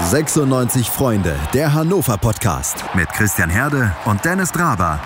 [0.00, 4.98] 96 Freunde, der Hannover Podcast mit Christian Herde und Dennis Draber.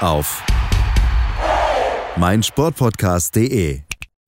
[0.00, 0.42] Auf
[2.16, 3.80] meinsportpodcast.de.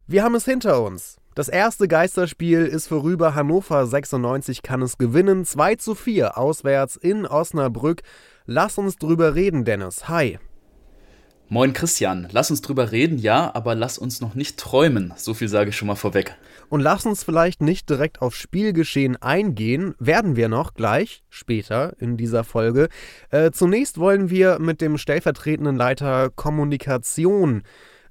[0.07, 1.19] Wir haben es hinter uns.
[1.35, 3.35] Das erste Geisterspiel ist vorüber.
[3.35, 5.45] Hannover 96 kann es gewinnen.
[5.45, 8.03] 2 zu 4 auswärts in Osnabrück.
[8.47, 10.09] Lass uns drüber reden, Dennis.
[10.09, 10.39] Hi.
[11.51, 15.13] Moin Christian, lass uns drüber reden, ja, aber lass uns noch nicht träumen.
[15.17, 16.35] So viel sage ich schon mal vorweg.
[16.69, 22.17] Und lass uns vielleicht nicht direkt aufs Spielgeschehen eingehen, werden wir noch gleich später in
[22.17, 22.89] dieser Folge.
[23.31, 27.63] Äh, zunächst wollen wir mit dem stellvertretenden Leiter Kommunikation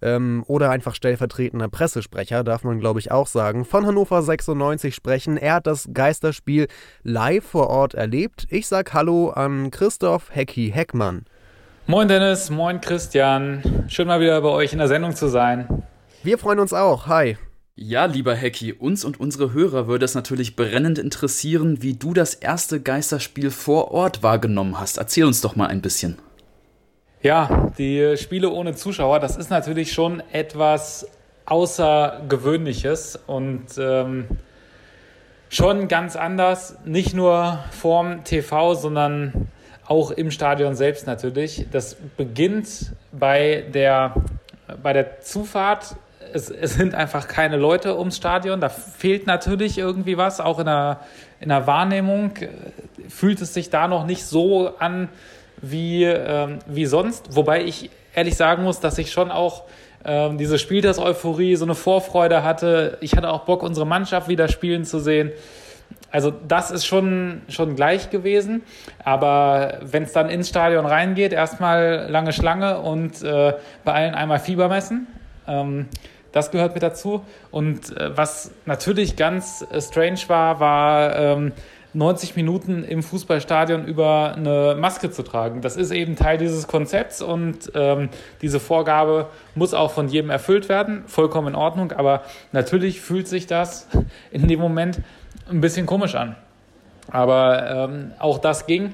[0.02, 5.38] ähm, oder einfach stellvertretender Pressesprecher, darf man glaube ich auch sagen, von Hannover 96 sprechen.
[5.38, 6.68] Er hat das Geisterspiel
[7.04, 8.46] live vor Ort erlebt.
[8.50, 11.26] Ich sag Hallo an Christoph Hecki Heckmann.
[11.88, 13.86] Moin Dennis, moin Christian.
[13.88, 15.84] Schön mal wieder bei euch in der Sendung zu sein.
[16.24, 17.08] Wir freuen uns auch.
[17.08, 17.38] Hi.
[17.76, 22.36] Ja, lieber Hecki, uns und unsere Hörer würde es natürlich brennend interessieren, wie du das
[22.36, 24.98] erste Geisterspiel vor Ort wahrgenommen hast.
[24.98, 26.20] Erzähl uns doch mal ein bisschen.
[27.24, 31.08] Ja, die Spiele ohne Zuschauer, das ist natürlich schon etwas
[31.46, 34.28] Außergewöhnliches und ähm,
[35.50, 39.48] schon ganz anders, nicht nur vorm TV, sondern
[39.88, 41.66] auch im Stadion selbst natürlich.
[41.72, 44.14] Das beginnt bei der,
[44.84, 45.96] bei der Zufahrt.
[46.34, 48.60] Es, es sind einfach keine Leute ums Stadion.
[48.60, 51.02] Da fehlt natürlich irgendwie was, auch in der,
[51.40, 52.34] in der Wahrnehmung.
[53.08, 55.10] Fühlt es sich da noch nicht so an
[55.62, 57.36] wie, ähm, wie sonst.
[57.36, 59.64] Wobei ich ehrlich sagen muss, dass ich schon auch
[60.06, 62.98] ähm, diese Spieltags-Euphorie, so eine Vorfreude hatte.
[63.02, 65.32] Ich hatte auch Bock, unsere Mannschaft wieder spielen zu sehen.
[66.12, 68.64] Also das ist schon, schon gleich gewesen.
[69.04, 73.54] Aber wenn es dann ins Stadion reingeht, erstmal lange Schlange und äh,
[73.84, 75.08] bei allen einmal Fieber messen.
[75.48, 75.88] Ähm,
[76.34, 77.24] das gehört mit dazu.
[77.52, 81.54] Und äh, was natürlich ganz äh, strange war, war ähm,
[81.94, 85.62] 90 Minuten im Fußballstadion über eine Maske zu tragen.
[85.62, 88.10] Das ist eben Teil dieses Konzepts und ähm,
[88.42, 91.04] diese Vorgabe muss auch von jedem erfüllt werden.
[91.06, 91.92] Vollkommen in Ordnung.
[91.92, 93.88] Aber natürlich fühlt sich das
[94.32, 95.02] in dem Moment
[95.50, 96.36] ein bisschen komisch an.
[97.12, 98.92] Aber ähm, auch das ging.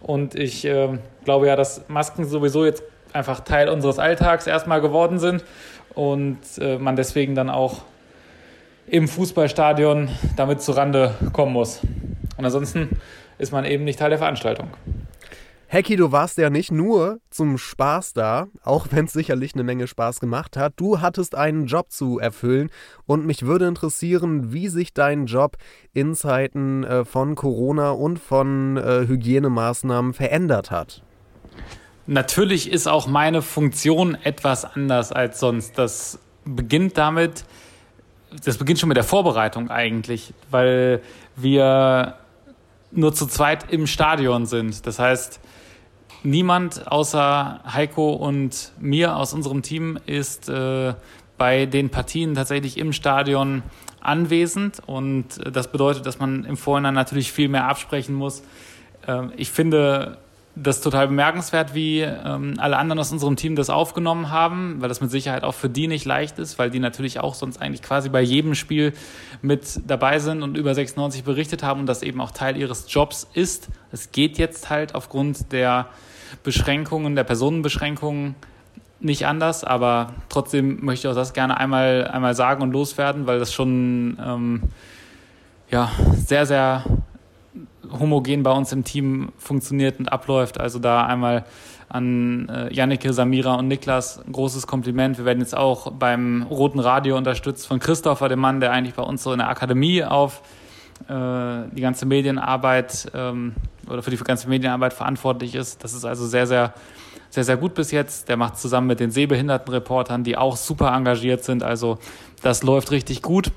[0.00, 2.82] Und ich äh, glaube ja, dass Masken sowieso jetzt
[3.12, 5.44] einfach Teil unseres Alltags erstmal geworden sind
[5.94, 7.82] und äh, man deswegen dann auch
[8.86, 11.80] im Fußballstadion damit zurande kommen muss.
[12.36, 12.88] Und ansonsten
[13.38, 14.68] ist man eben nicht Teil der Veranstaltung.
[15.72, 19.86] Hecki, du warst ja nicht nur zum Spaß da, auch wenn es sicherlich eine Menge
[19.86, 20.72] Spaß gemacht hat.
[20.74, 22.70] Du hattest einen Job zu erfüllen
[23.06, 25.56] und mich würde interessieren, wie sich dein Job
[25.92, 31.04] in Zeiten äh, von Corona und von äh, Hygienemaßnahmen verändert hat.
[32.10, 35.78] Natürlich ist auch meine Funktion etwas anders als sonst.
[35.78, 37.44] Das beginnt damit,
[38.44, 41.02] das beginnt schon mit der Vorbereitung eigentlich, weil
[41.36, 42.16] wir
[42.90, 44.86] nur zu zweit im Stadion sind.
[44.86, 45.40] Das heißt,
[46.22, 50.92] Niemand außer Heiko und mir aus unserem Team ist äh,
[51.38, 53.62] bei den Partien tatsächlich im Stadion
[54.02, 58.42] anwesend und das bedeutet, dass man im Vorhinein natürlich viel mehr absprechen muss.
[59.08, 60.18] Ähm, ich finde
[60.56, 65.00] das total bemerkenswert, wie ähm, alle anderen aus unserem Team das aufgenommen haben, weil das
[65.00, 68.08] mit Sicherheit auch für die nicht leicht ist, weil die natürlich auch sonst eigentlich quasi
[68.08, 68.92] bei jedem Spiel
[69.42, 73.28] mit dabei sind und über 96 berichtet haben und das eben auch Teil ihres Jobs
[73.32, 73.68] ist.
[73.92, 75.86] Es geht jetzt halt aufgrund der
[76.42, 78.34] Beschränkungen, der Personenbeschränkungen
[78.98, 83.38] nicht anders, aber trotzdem möchte ich auch das gerne einmal, einmal sagen und loswerden, weil
[83.38, 84.62] das schon ähm,
[85.70, 86.84] ja, sehr, sehr
[87.98, 90.60] homogen bei uns im Team funktioniert und abläuft.
[90.60, 91.44] Also da einmal
[91.88, 95.18] an äh, Jannike, Samira und Niklas ein großes Kompliment.
[95.18, 99.02] Wir werden jetzt auch beim Roten Radio unterstützt von Christopher, dem Mann, der eigentlich bei
[99.02, 100.42] uns so in der Akademie auf
[101.08, 103.54] äh, die ganze Medienarbeit ähm,
[103.88, 105.82] oder für die ganze Medienarbeit verantwortlich ist.
[105.82, 106.74] Das ist also sehr, sehr,
[107.28, 108.28] sehr, sehr gut bis jetzt.
[108.28, 111.64] Der macht zusammen mit den Sehbehindertenreportern, die auch super engagiert sind.
[111.64, 111.98] Also
[112.42, 113.50] das läuft richtig gut.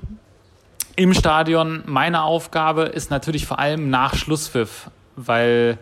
[0.96, 5.76] Im Stadion, meine Aufgabe ist natürlich vor allem nach Schlusspfiff, weil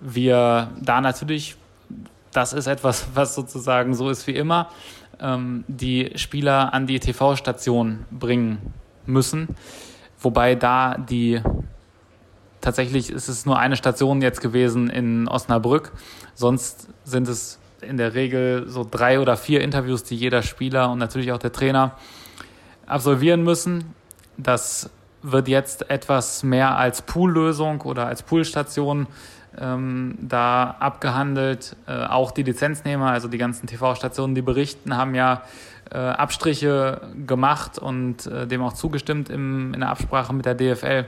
[0.00, 1.56] wir da natürlich,
[2.32, 4.68] das ist etwas, was sozusagen so ist wie immer,
[5.18, 8.74] ähm, die Spieler an die TV-Station bringen
[9.06, 9.48] müssen.
[10.20, 11.40] Wobei da die
[12.60, 15.92] tatsächlich ist es nur eine Station jetzt gewesen in Osnabrück.
[16.34, 20.98] Sonst sind es in der Regel so drei oder vier Interviews, die jeder Spieler und
[20.98, 21.96] natürlich auch der Trainer
[22.84, 23.94] absolvieren müssen.
[24.38, 24.90] Das
[25.22, 29.06] wird jetzt etwas mehr als Poollösung oder als Poolstation
[29.60, 31.76] ähm, da abgehandelt.
[31.86, 35.42] Äh, auch die Lizenznehmer, also die ganzen TV-Stationen, die berichten, haben ja
[35.90, 41.06] äh, Abstriche gemacht und äh, dem auch zugestimmt im, in der Absprache mit der DFL.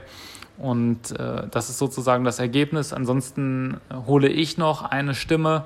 [0.57, 2.93] Und äh, das ist sozusagen das Ergebnis.
[2.93, 5.63] Ansonsten hole ich noch eine Stimme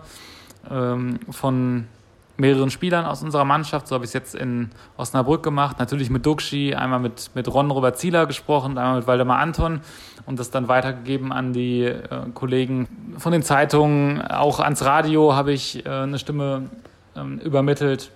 [0.70, 1.88] ähm, von
[2.38, 3.88] mehreren Spielern aus unserer Mannschaft.
[3.88, 5.80] So habe ich es jetzt in Osnabrück gemacht.
[5.80, 9.82] Natürlich mit Duxi, einmal mit, mit Ron Robert Zieler gesprochen, einmal mit Waldemar Anton
[10.26, 12.88] und das dann weitergegeben an die äh, Kollegen
[13.18, 14.22] von den Zeitungen.
[14.22, 16.70] Auch ans Radio habe ich äh, eine Stimme
[17.16, 18.12] ähm, übermittelt,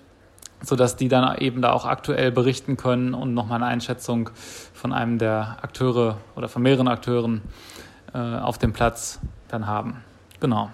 [0.61, 4.29] sodass die dann eben da auch aktuell berichten können und nochmal eine Einschätzung
[4.73, 7.41] von einem der Akteure oder von mehreren Akteuren
[8.13, 10.03] äh, auf dem Platz dann haben.
[10.39, 10.69] Genau.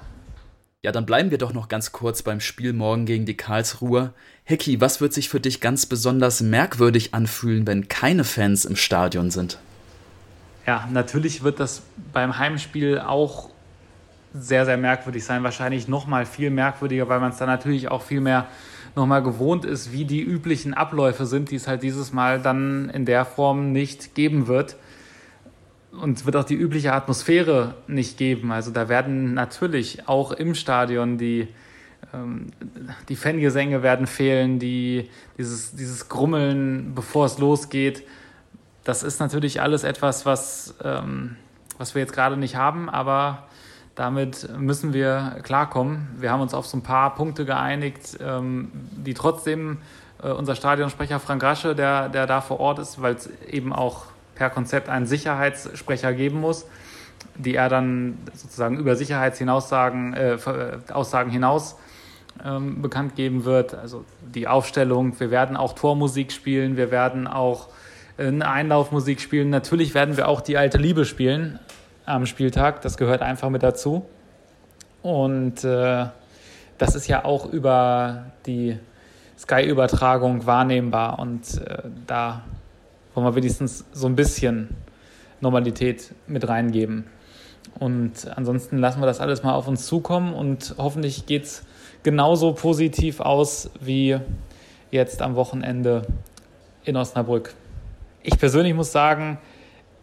[0.86, 4.14] Ja, dann bleiben wir doch noch ganz kurz beim Spiel morgen gegen die Karlsruher.
[4.44, 9.32] Hecki, was wird sich für dich ganz besonders merkwürdig anfühlen, wenn keine Fans im Stadion
[9.32, 9.58] sind?
[10.68, 11.82] Ja, natürlich wird das
[12.14, 13.50] beim Heimspiel auch
[14.36, 15.42] sehr, sehr merkwürdig sein.
[15.42, 18.46] Wahrscheinlich noch mal viel merkwürdiger, weil man es dann natürlich auch viel mehr
[18.96, 22.92] noch mal gewohnt ist, wie die üblichen Abläufe sind, die es halt dieses Mal dann
[22.92, 24.76] in der Form nicht geben wird
[26.01, 28.51] und es wird auch die übliche Atmosphäre nicht geben.
[28.51, 31.47] Also da werden natürlich auch im Stadion die,
[32.13, 32.47] ähm,
[33.09, 38.03] die Fangesänge werden fehlen, die, dieses, dieses Grummeln, bevor es losgeht.
[38.83, 41.38] Das ist natürlich alles etwas, was, ähm,
[41.77, 43.48] was wir jetzt gerade nicht haben, aber
[43.95, 46.07] damit müssen wir klarkommen.
[46.19, 49.77] Wir haben uns auf so ein paar Punkte geeinigt, ähm, die trotzdem
[50.21, 54.07] äh, unser Stadionsprecher Frank Rasche, der, der da vor Ort ist, weil es eben auch
[54.36, 56.66] per Konzept einen Sicherheitssprecher geben muss,
[57.36, 60.38] die er dann sozusagen über Sicherheitsaussagen äh,
[60.92, 61.78] Aussagen hinaus
[62.44, 63.74] ähm, bekannt geben wird.
[63.74, 67.70] Also die Aufstellung, wir werden auch Tormusik spielen, wir werden auch
[68.18, 69.50] äh, eine Einlaufmusik spielen.
[69.50, 71.60] Natürlich werden wir auch die alte Liebe spielen
[72.06, 72.82] am Spieltag.
[72.82, 74.06] Das gehört einfach mit dazu.
[75.02, 76.06] Und äh,
[76.78, 78.78] das ist ja auch über die
[79.38, 81.20] Sky-Übertragung wahrnehmbar.
[81.20, 82.44] Und äh, da
[83.15, 84.69] wollen wir wenigstens so ein bisschen
[85.41, 87.06] Normalität mit reingeben.
[87.79, 91.63] Und ansonsten lassen wir das alles mal auf uns zukommen und hoffentlich geht es
[92.03, 94.17] genauso positiv aus wie
[94.91, 96.03] jetzt am Wochenende
[96.83, 97.53] in Osnabrück.
[98.21, 99.39] Ich persönlich muss sagen,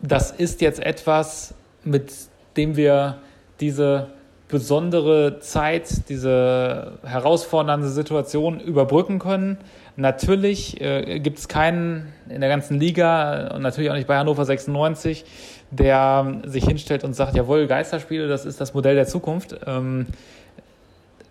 [0.02, 1.54] das ist jetzt etwas,
[1.84, 2.12] mit
[2.56, 3.18] dem wir
[3.60, 4.08] diese
[4.48, 9.56] besondere Zeit, diese herausfordernde Situation überbrücken können.
[9.96, 14.44] Natürlich äh, gibt es keinen in der ganzen Liga und natürlich auch nicht bei Hannover
[14.44, 15.24] 96,
[15.70, 19.56] der sich hinstellt und sagt, jawohl, Geisterspiele, das ist das Modell der Zukunft.
[19.66, 20.06] Ähm,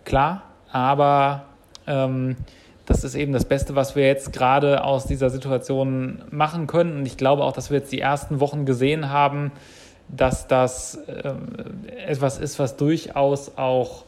[0.06, 1.46] klar, aber
[1.88, 2.36] ähm,
[2.86, 6.98] das ist eben das Beste, was wir jetzt gerade aus dieser Situation machen können.
[6.98, 9.52] Und ich glaube auch, dass wir jetzt die ersten Wochen gesehen haben,
[10.08, 11.34] dass das äh,
[12.06, 14.06] etwas ist, was durchaus auch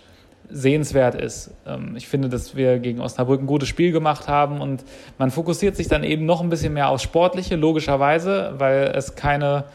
[0.49, 1.51] sehenswert ist.
[1.65, 4.83] Ähm, ich finde, dass wir gegen Osnabrück ein gutes Spiel gemacht haben und
[5.17, 9.65] man fokussiert sich dann eben noch ein bisschen mehr aufs Sportliche, logischerweise, weil es keine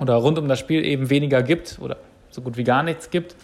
[0.00, 1.96] oder rund um das Spiel eben weniger gibt oder
[2.30, 3.36] so gut wie gar nichts gibt.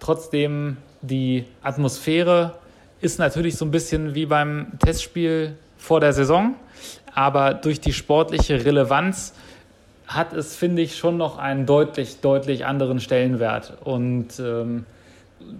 [0.00, 2.54] Trotzdem die Atmosphäre
[3.00, 6.54] ist natürlich so ein bisschen wie beim Testspiel vor der Saison,
[7.14, 9.34] aber durch die sportliche Relevanz
[10.06, 13.76] hat es, finde ich, schon noch einen deutlich, deutlich anderen Stellenwert.
[13.84, 14.86] Und ähm,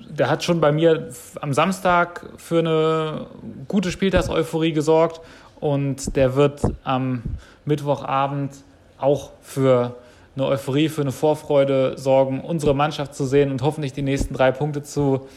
[0.09, 1.09] der hat schon bei mir
[1.41, 3.27] am Samstag für eine
[3.69, 5.21] gute Spieltagseuphorie gesorgt
[5.61, 7.23] und der wird am
[7.65, 8.53] Mittwochabend
[8.99, 9.97] auch für
[10.35, 14.53] eine Euphorie, für eine Vorfreude sorgen, unsere Mannschaft zu sehen und hoffentlich die nächsten drei
[14.53, 15.29] Punkte zu,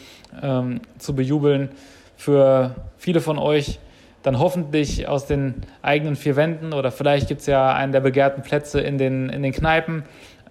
[0.42, 1.70] ähm, zu bejubeln.
[2.16, 3.78] Für viele von euch
[4.22, 8.42] dann hoffentlich aus den eigenen vier Wänden oder vielleicht gibt es ja einen der begehrten
[8.42, 10.04] Plätze in den, in den Kneipen.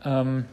[0.04, 0.46] Ähm,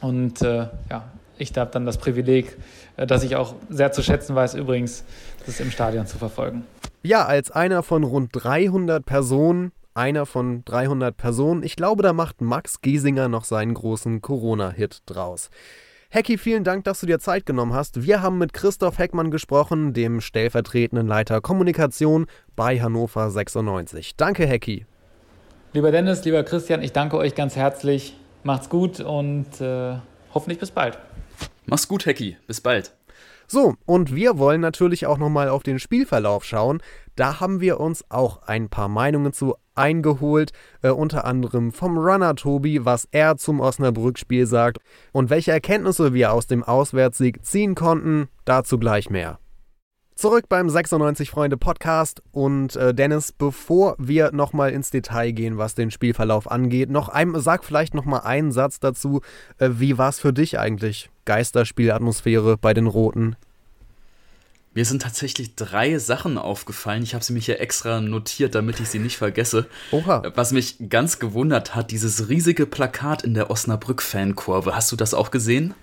[0.00, 1.04] und äh, ja,
[1.38, 2.56] ich habe dann das Privileg,
[2.96, 5.04] äh, das ich auch sehr zu schätzen weiß, übrigens,
[5.46, 6.64] das im Stadion zu verfolgen.
[7.02, 12.40] Ja, als einer von rund 300 Personen, einer von 300 Personen, ich glaube, da macht
[12.40, 15.50] Max Giesinger noch seinen großen Corona-Hit draus.
[16.10, 18.02] Hecki, vielen Dank, dass du dir Zeit genommen hast.
[18.02, 22.26] Wir haben mit Christoph Heckmann gesprochen, dem stellvertretenden Leiter Kommunikation
[22.56, 24.16] bei Hannover 96.
[24.16, 24.86] Danke, Hecki.
[25.74, 28.16] Lieber Dennis, lieber Christian, ich danke euch ganz herzlich.
[28.42, 29.96] Macht's gut und äh,
[30.32, 30.98] hoffentlich bis bald.
[31.68, 32.36] Mach's gut, Hecki.
[32.46, 32.94] Bis bald.
[33.46, 36.82] So, und wir wollen natürlich auch nochmal auf den Spielverlauf schauen.
[37.16, 42.34] Da haben wir uns auch ein paar Meinungen zu eingeholt, äh, unter anderem vom Runner
[42.34, 44.78] Tobi, was er zum Osnabrück-Spiel sagt
[45.12, 48.28] und welche Erkenntnisse wir aus dem Auswärtssieg ziehen konnten.
[48.44, 49.38] Dazu gleich mehr.
[50.18, 55.76] Zurück beim 96 Freunde Podcast und äh, Dennis, bevor wir nochmal ins Detail gehen, was
[55.76, 59.20] den Spielverlauf angeht, noch ein, sag vielleicht nochmal einen Satz dazu.
[59.58, 61.08] Äh, wie war es für dich eigentlich?
[61.24, 63.36] Geisterspielatmosphäre bei den Roten?
[64.74, 67.04] Mir sind tatsächlich drei Sachen aufgefallen.
[67.04, 69.66] Ich habe sie mich hier extra notiert, damit ich sie nicht vergesse.
[69.92, 70.24] Oha.
[70.34, 74.74] Was mich ganz gewundert hat, dieses riesige Plakat in der Osnabrück-Fankurve.
[74.74, 75.74] Hast du das auch gesehen?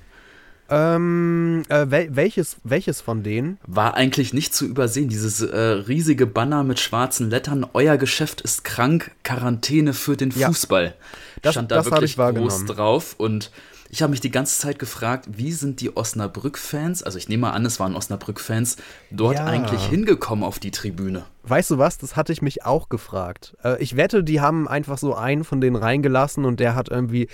[0.70, 3.60] Ähm, äh, wel welches, welches von denen?
[3.68, 5.10] War eigentlich nicht zu übersehen.
[5.10, 7.66] Dieses äh, riesige Banner mit schwarzen Lettern.
[7.74, 9.12] Euer Geschäft ist krank.
[9.24, 10.86] Quarantäne für den Fußball.
[10.86, 10.94] Ja,
[11.42, 13.16] das, Stand da das wirklich groß drauf.
[13.18, 13.52] Und
[13.90, 17.52] ich habe mich die ganze Zeit gefragt, wie sind die Osnabrück-Fans, also ich nehme mal
[17.52, 18.78] an, es waren Osnabrück-Fans,
[19.12, 19.46] dort ja.
[19.46, 21.26] eigentlich hingekommen auf die Tribüne?
[21.44, 23.56] Weißt du was, das hatte ich mich auch gefragt.
[23.64, 27.28] Äh, ich wette, die haben einfach so einen von denen reingelassen und der hat irgendwie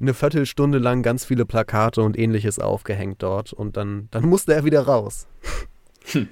[0.00, 4.64] eine Viertelstunde lang ganz viele Plakate und ähnliches aufgehängt dort und dann, dann musste er
[4.64, 5.26] wieder raus.
[6.12, 6.28] Hm.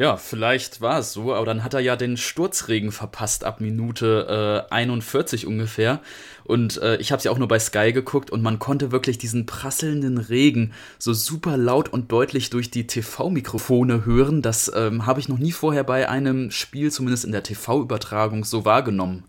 [0.00, 4.64] Ja, vielleicht war es so, aber dann hat er ja den Sturzregen verpasst ab Minute
[4.70, 6.00] äh, 41 ungefähr.
[6.44, 9.18] Und äh, ich habe es ja auch nur bei Sky geguckt und man konnte wirklich
[9.18, 14.40] diesen prasselnden Regen so super laut und deutlich durch die TV-Mikrofone hören.
[14.40, 18.64] Das ähm, habe ich noch nie vorher bei einem Spiel, zumindest in der TV-Übertragung, so
[18.64, 19.24] wahrgenommen.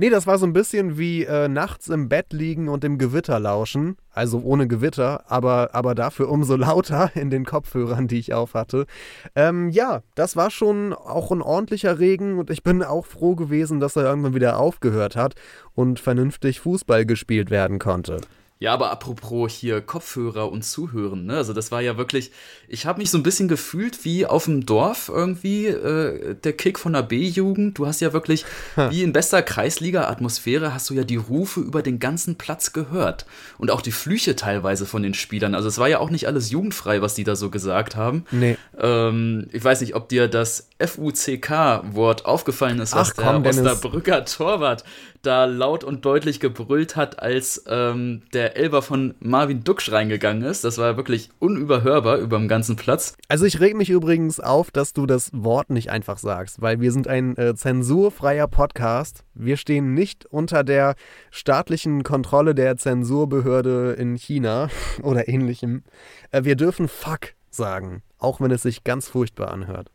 [0.00, 3.40] Nee, das war so ein bisschen wie äh, nachts im Bett liegen und dem Gewitter
[3.40, 3.96] lauschen.
[4.12, 8.86] Also ohne Gewitter, aber, aber dafür umso lauter in den Kopfhörern, die ich auf hatte.
[9.34, 13.80] Ähm, ja, das war schon auch ein ordentlicher Regen und ich bin auch froh gewesen,
[13.80, 15.34] dass er irgendwann wieder aufgehört hat
[15.74, 18.20] und vernünftig Fußball gespielt werden konnte.
[18.60, 21.36] Ja, aber apropos hier Kopfhörer und Zuhören, ne?
[21.36, 22.32] Also das war ja wirklich,
[22.66, 26.78] ich habe mich so ein bisschen gefühlt wie auf dem Dorf irgendwie äh, der Kick
[26.78, 27.78] von der B-Jugend.
[27.78, 28.44] Du hast ja wirklich
[28.90, 33.26] wie in bester Kreisliga-Atmosphäre hast du ja die Rufe über den ganzen Platz gehört
[33.58, 35.54] und auch die Flüche teilweise von den Spielern.
[35.54, 38.24] Also es war ja auch nicht alles jugendfrei, was die da so gesagt haben.
[38.32, 38.56] Nee.
[38.76, 44.24] Ähm, ich weiß nicht, ob dir das FUCK-Wort aufgefallen ist, was Ach, komm, der Osnabrücker
[44.24, 44.84] Torwart
[45.28, 50.64] da laut und deutlich gebrüllt hat, als ähm, der Elber von Marvin Duksch reingegangen ist.
[50.64, 53.14] Das war wirklich unüberhörbar über dem ganzen Platz.
[53.28, 56.92] Also ich reg mich übrigens auf, dass du das Wort nicht einfach sagst, weil wir
[56.92, 59.22] sind ein äh, zensurfreier Podcast.
[59.34, 60.94] Wir stehen nicht unter der
[61.30, 64.70] staatlichen Kontrolle der Zensurbehörde in China
[65.02, 65.84] oder ähnlichem.
[66.30, 69.90] Äh, wir dürfen Fuck sagen, auch wenn es sich ganz furchtbar anhört.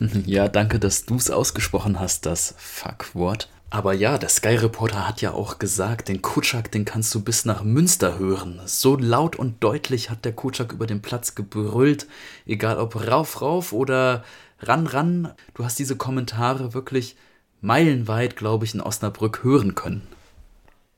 [0.26, 3.48] Ja, danke, dass du es ausgesprochen hast, das Fuck-Wort.
[3.74, 7.44] Aber ja, der Sky Reporter hat ja auch gesagt, den Kutschak, den kannst du bis
[7.44, 8.60] nach Münster hören.
[8.66, 12.06] So laut und deutlich hat der Kutschak über den Platz gebrüllt,
[12.46, 14.22] egal ob rauf, rauf oder
[14.60, 15.32] ran, ran.
[15.54, 17.16] Du hast diese Kommentare wirklich
[17.62, 20.06] meilenweit, glaube ich, in Osnabrück hören können.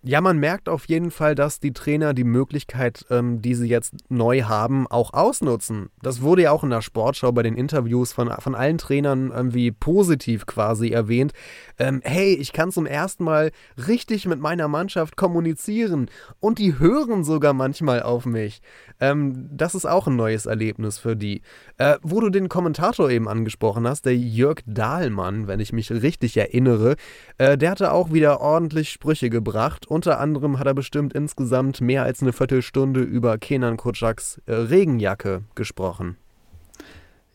[0.09, 3.93] Ja, man merkt auf jeden Fall, dass die Trainer die Möglichkeit, ähm, die sie jetzt
[4.09, 5.91] neu haben, auch ausnutzen.
[6.01, 9.73] Das wurde ja auch in der Sportschau bei den Interviews von, von allen Trainern irgendwie
[9.73, 11.33] positiv quasi erwähnt.
[11.77, 13.51] Ähm, hey, ich kann zum ersten Mal
[13.89, 16.09] richtig mit meiner Mannschaft kommunizieren
[16.39, 18.63] und die hören sogar manchmal auf mich.
[19.01, 21.43] Ähm, das ist auch ein neues Erlebnis für die.
[21.79, 26.37] Äh, wo du den Kommentator eben angesprochen hast, der Jörg Dahlmann, wenn ich mich richtig
[26.37, 26.95] erinnere,
[27.39, 32.03] äh, der hatte auch wieder ordentlich Sprüche gebracht unter anderem hat er bestimmt insgesamt mehr
[32.03, 36.19] als eine Viertelstunde über Kenan Kutschaks äh, Regenjacke gesprochen.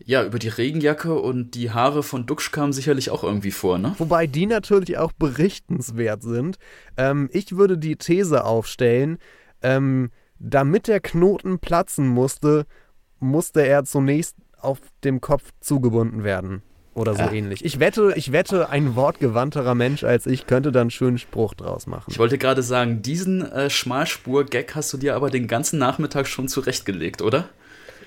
[0.06, 3.96] Ja, über die Regenjacke und die Haare von Duxch kamen sicherlich auch irgendwie vor, ne?
[3.98, 6.58] Wobei die natürlich auch berichtenswert sind.
[6.98, 9.18] Ähm, ich würde die These aufstellen,
[9.64, 12.68] ähm, damit der Knoten platzen musste,
[13.20, 16.62] musste er zunächst auf dem Kopf zugebunden werden
[16.94, 17.32] oder so ja.
[17.32, 17.64] ähnlich.
[17.64, 21.88] Ich wette, ich wette, ein wortgewandterer Mensch als ich könnte dann einen schönen Spruch draus
[21.88, 22.06] machen.
[22.10, 26.48] Ich wollte gerade sagen, diesen äh, Schmalspur-Gag hast du dir aber den ganzen Nachmittag schon
[26.48, 27.50] zurechtgelegt, oder?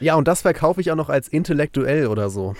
[0.00, 2.54] Ja, und das verkaufe ich auch noch als intellektuell oder so.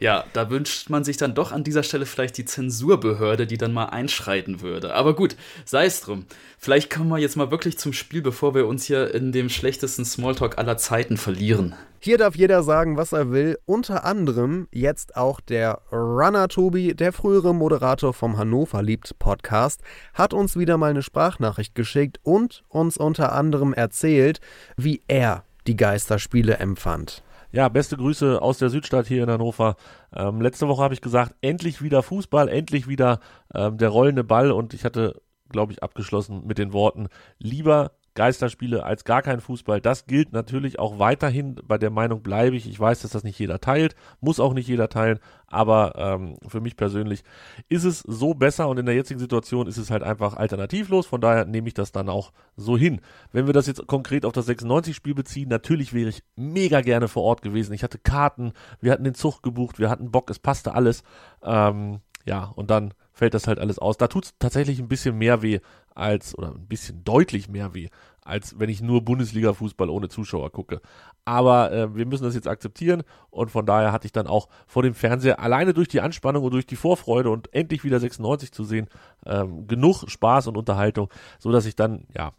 [0.00, 3.72] Ja, da wünscht man sich dann doch an dieser Stelle vielleicht die Zensurbehörde, die dann
[3.72, 4.94] mal einschreiten würde.
[4.94, 6.26] Aber gut, sei es drum.
[6.58, 10.04] Vielleicht kommen wir jetzt mal wirklich zum Spiel, bevor wir uns hier in dem schlechtesten
[10.04, 11.74] Smalltalk aller Zeiten verlieren.
[12.00, 13.58] Hier darf jeder sagen, was er will.
[13.64, 19.80] Unter anderem jetzt auch der Runner Tobi, der frühere Moderator vom Hannover liebt Podcast,
[20.12, 24.40] hat uns wieder mal eine Sprachnachricht geschickt und uns unter anderem erzählt,
[24.76, 27.23] wie er die Geisterspiele empfand.
[27.54, 29.76] Ja, beste Grüße aus der Südstadt hier in Hannover.
[30.12, 33.20] Ähm, letzte Woche habe ich gesagt, endlich wieder Fußball, endlich wieder
[33.54, 37.06] ähm, der rollende Ball und ich hatte, glaube ich, abgeschlossen mit den Worten,
[37.38, 39.80] lieber Geisterspiele als gar kein Fußball.
[39.80, 41.56] Das gilt natürlich auch weiterhin.
[41.64, 42.68] Bei der Meinung bleibe ich.
[42.68, 46.60] Ich weiß, dass das nicht jeder teilt, muss auch nicht jeder teilen, aber ähm, für
[46.60, 47.22] mich persönlich
[47.68, 51.06] ist es so besser und in der jetzigen Situation ist es halt einfach alternativlos.
[51.06, 53.00] Von daher nehme ich das dann auch so hin.
[53.32, 57.24] Wenn wir das jetzt konkret auf das 96-Spiel beziehen, natürlich wäre ich mega gerne vor
[57.24, 57.72] Ort gewesen.
[57.72, 61.02] Ich hatte Karten, wir hatten den Zug gebucht, wir hatten Bock, es passte alles.
[61.42, 63.96] Ähm, ja, und dann fällt das halt alles aus.
[63.96, 65.60] Da tut es tatsächlich ein bisschen mehr weh
[65.94, 67.88] als, oder ein bisschen deutlich mehr weh,
[68.22, 70.80] als wenn ich nur Bundesliga-Fußball ohne Zuschauer gucke.
[71.24, 74.82] Aber äh, wir müssen das jetzt akzeptieren und von daher hatte ich dann auch vor
[74.82, 78.64] dem Fernseher alleine durch die Anspannung und durch die Vorfreude und endlich wieder 96 zu
[78.64, 78.88] sehen,
[79.24, 82.32] ähm, genug Spaß und Unterhaltung, so dass ich dann, ja,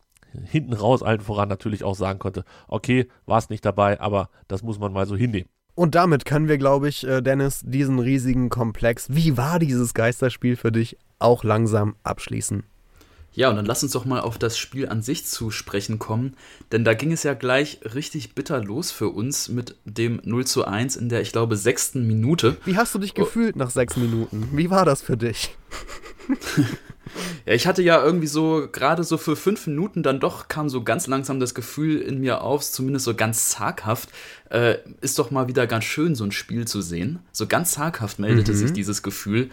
[0.43, 4.63] hinten raus allen voran natürlich auch sagen konnte, okay, war es nicht dabei, aber das
[4.63, 5.49] muss man mal so hinnehmen.
[5.75, 10.55] Und damit können wir, glaube ich, äh, Dennis, diesen riesigen Komplex, wie war dieses Geisterspiel
[10.55, 12.63] für dich, auch langsam abschließen.
[13.33, 16.37] Ja, und dann lass uns doch mal auf das Spiel an sich zu sprechen kommen,
[16.71, 20.63] denn da ging es ja gleich richtig bitter los für uns mit dem 0 zu
[20.63, 22.55] 1 in der, ich glaube, sechsten Minute.
[22.63, 23.23] Wie hast du dich oh.
[23.23, 24.47] gefühlt nach sechs Minuten?
[24.53, 25.53] Wie war das für dich?
[27.45, 30.83] Ja, ich hatte ja irgendwie so, gerade so für fünf Minuten dann doch kam so
[30.83, 34.09] ganz langsam das Gefühl in mir auf, zumindest so ganz zaghaft,
[34.49, 37.19] äh, ist doch mal wieder ganz schön, so ein Spiel zu sehen.
[37.31, 38.55] So ganz zaghaft meldete mhm.
[38.55, 39.51] sich dieses Gefühl.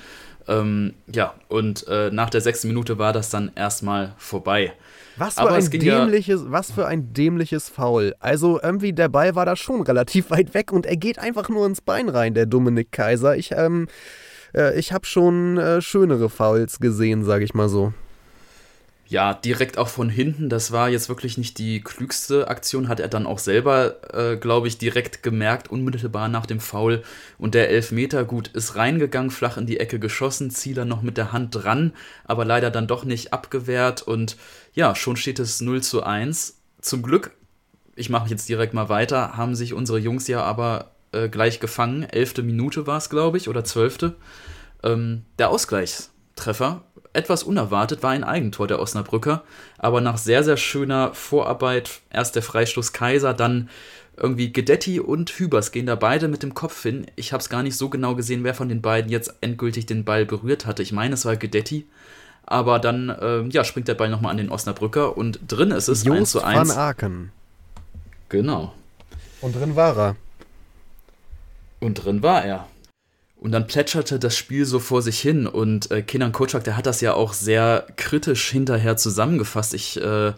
[0.48, 4.72] Ähm, ja, und äh, nach der sechsten Minute war das dann erstmal vorbei.
[5.16, 8.14] Was für, ein dämliches, ja was für ein dämliches Foul.
[8.18, 11.66] Also irgendwie der Ball war da schon relativ weit weg und er geht einfach nur
[11.66, 13.36] ins Bein rein, der Dominik Kaiser.
[13.36, 13.86] Ich, ähm,
[14.54, 17.92] äh, ich habe schon äh, schönere Fouls gesehen, sage ich mal so.
[19.12, 20.48] Ja, direkt auch von hinten.
[20.48, 22.88] Das war jetzt wirklich nicht die klügste Aktion.
[22.88, 27.02] Hat er dann auch selber, äh, glaube ich, direkt gemerkt, unmittelbar nach dem Foul.
[27.36, 30.50] Und der Elfmeter, gut, ist reingegangen, flach in die Ecke geschossen.
[30.50, 31.92] Zieler noch mit der Hand dran,
[32.24, 34.00] aber leider dann doch nicht abgewehrt.
[34.00, 34.38] Und
[34.72, 36.56] ja, schon steht es 0 zu 1.
[36.80, 37.32] Zum Glück,
[37.94, 42.04] ich mache jetzt direkt mal weiter, haben sich unsere Jungs ja aber äh, gleich gefangen.
[42.04, 44.14] Elfte Minute war es, glaube ich, oder zwölfte.
[44.82, 49.44] Ähm, der Ausgleichstreffer, etwas unerwartet, war ein Eigentor der Osnabrücker,
[49.78, 53.68] aber nach sehr, sehr schöner Vorarbeit, erst der Freistoß Kaiser, dann
[54.16, 57.06] irgendwie Gedetti und Hübers gehen da beide mit dem Kopf hin.
[57.16, 60.04] Ich habe es gar nicht so genau gesehen, wer von den beiden jetzt endgültig den
[60.04, 60.82] Ball berührt hatte.
[60.82, 61.86] Ich meine, es war Gedetti.
[62.44, 66.04] Aber dann äh, ja, springt der Ball nochmal an den Osnabrücker und drin ist es
[66.04, 66.68] Just 1 zu 1.
[66.68, 67.32] van Aken.
[68.28, 68.74] Genau.
[69.40, 70.16] Und drin war er.
[71.82, 72.68] Und drin war er.
[73.34, 76.86] Und dann plätscherte das Spiel so vor sich hin und äh, Kenan Kocak, der hat
[76.86, 79.74] das ja auch sehr kritisch hinterher zusammengefasst.
[79.74, 80.32] Ich äh,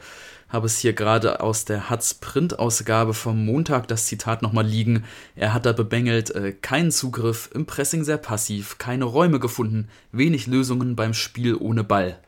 [0.48, 5.04] habe es hier gerade aus der Hatz-Print-Ausgabe vom Montag das Zitat nochmal liegen.
[5.36, 10.46] Er hat da bemängelt, äh, keinen Zugriff, im Pressing sehr passiv, keine Räume gefunden, wenig
[10.46, 12.18] Lösungen beim Spiel ohne Ball.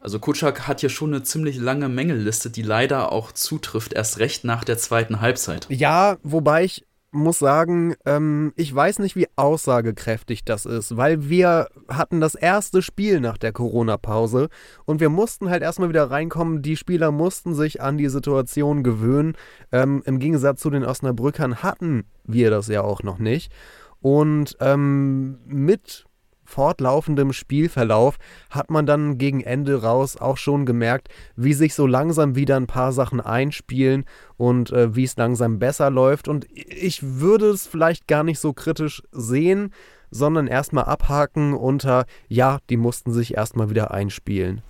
[0.00, 4.42] Also Kutschak hat hier schon eine ziemlich lange Mängelliste, die leider auch zutrifft, erst recht
[4.42, 5.66] nach der zweiten Halbzeit.
[5.68, 11.68] Ja, wobei ich muss sagen, ähm, ich weiß nicht, wie aussagekräftig das ist, weil wir
[11.88, 14.48] hatten das erste Spiel nach der Corona-Pause
[14.84, 16.62] und wir mussten halt erstmal wieder reinkommen.
[16.62, 19.34] Die Spieler mussten sich an die Situation gewöhnen.
[19.72, 23.52] Ähm, Im Gegensatz zu den Osnabrückern hatten wir das ja auch noch nicht.
[24.00, 26.05] Und ähm, mit
[26.46, 28.16] fortlaufendem Spielverlauf
[28.50, 32.66] hat man dann gegen Ende raus auch schon gemerkt, wie sich so langsam wieder ein
[32.66, 34.04] paar Sachen einspielen
[34.36, 36.28] und äh, wie es langsam besser läuft.
[36.28, 39.72] Und ich würde es vielleicht gar nicht so kritisch sehen,
[40.10, 44.62] sondern erstmal abhaken unter, ja, die mussten sich erstmal wieder einspielen.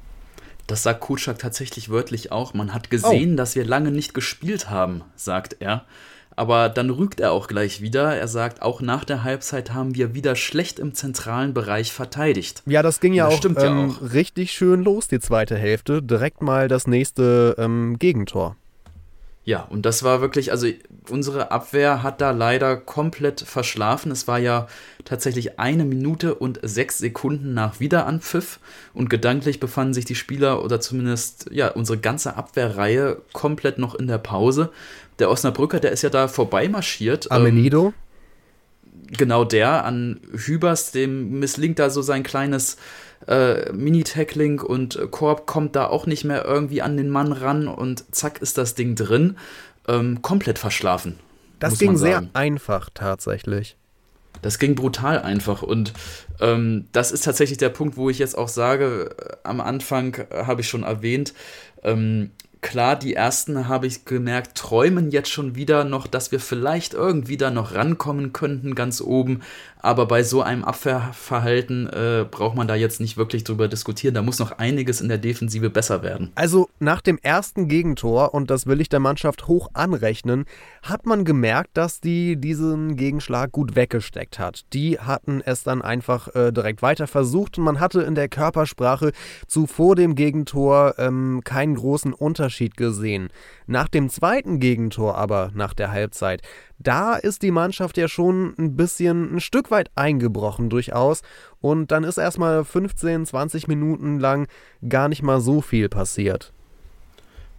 [0.67, 2.53] Das sagt Kutschak tatsächlich wörtlich auch.
[2.53, 3.37] Man hat gesehen, oh.
[3.37, 5.85] dass wir lange nicht gespielt haben, sagt er.
[6.37, 8.15] Aber dann rügt er auch gleich wieder.
[8.15, 12.63] Er sagt, auch nach der Halbzeit haben wir wieder schlecht im zentralen Bereich verteidigt.
[12.67, 16.03] Ja, das ging ja, das auch, ähm, auch, richtig schön los, die zweite Hälfte.
[16.03, 18.57] Direkt mal das nächste ähm, Gegentor.
[19.47, 20.67] Ja, und das war wirklich, also
[21.09, 24.11] unsere Abwehr hat da leider komplett verschlafen.
[24.11, 24.67] Es war ja
[25.05, 28.59] tatsächlich eine Minute und sechs Sekunden nach Wiederanpfiff
[28.93, 34.09] und gedanklich befanden sich die Spieler oder zumindest ja unsere ganze Abwehrreihe komplett noch in
[34.09, 34.73] der Pause
[35.21, 37.31] der Osnabrücker, der ist ja da vorbeimarschiert.
[37.31, 37.87] Amenido?
[37.87, 42.79] Ähm, genau der, an Hübers, dem misslingt da so sein kleines
[43.27, 48.05] äh, Mini-Tackling und Korb kommt da auch nicht mehr irgendwie an den Mann ran und
[48.15, 49.37] zack ist das Ding drin.
[49.89, 51.19] Ähm, komplett verschlafen.
[51.59, 53.77] Das ging sehr einfach tatsächlich.
[54.43, 55.93] Das ging brutal einfach und
[56.41, 60.45] ähm, das ist tatsächlich der Punkt, wo ich jetzt auch sage, äh, am Anfang äh,
[60.45, 61.33] habe ich schon erwähnt,
[61.83, 62.31] ähm,
[62.67, 67.37] klar, die ersten habe ich gemerkt, träumen jetzt schon wieder noch, dass wir vielleicht irgendwie
[67.37, 69.43] da noch rankommen könnten, ganz oben.
[69.79, 74.15] Aber bei so einem Abwehrverhalten äh, braucht man da jetzt nicht wirklich drüber diskutieren.
[74.15, 76.33] Da muss noch einiges in der Defensive besser werden.
[76.35, 80.45] Also nach dem ersten Gegentor, und das will ich der Mannschaft hoch anrechnen,
[80.89, 84.65] hat man gemerkt, dass die diesen Gegenschlag gut weggesteckt hat.
[84.73, 89.13] Die hatten es dann einfach äh, direkt weiter versucht und man hatte in der Körpersprache
[89.47, 93.29] zuvor dem Gegentor ähm, keinen großen Unterschied gesehen.
[93.67, 96.43] Nach dem zweiten Gegentor aber, nach der Halbzeit,
[96.79, 101.23] da ist die Mannschaft ja schon ein bisschen ein Stück weit eingebrochen durchaus
[101.61, 104.47] und dann ist erstmal 15, 20 Minuten lang
[104.89, 106.53] gar nicht mal so viel passiert.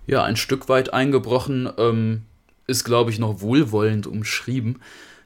[0.05, 2.21] Ja, ein Stück weit eingebrochen ähm,
[2.67, 4.79] ist, glaube ich, noch wohlwollend umschrieben.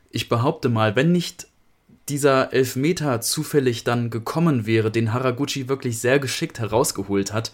[0.09, 1.47] Ich behaupte mal, wenn nicht
[2.09, 7.51] dieser Elfmeter zufällig dann gekommen wäre, den Haraguchi wirklich sehr geschickt herausgeholt hat,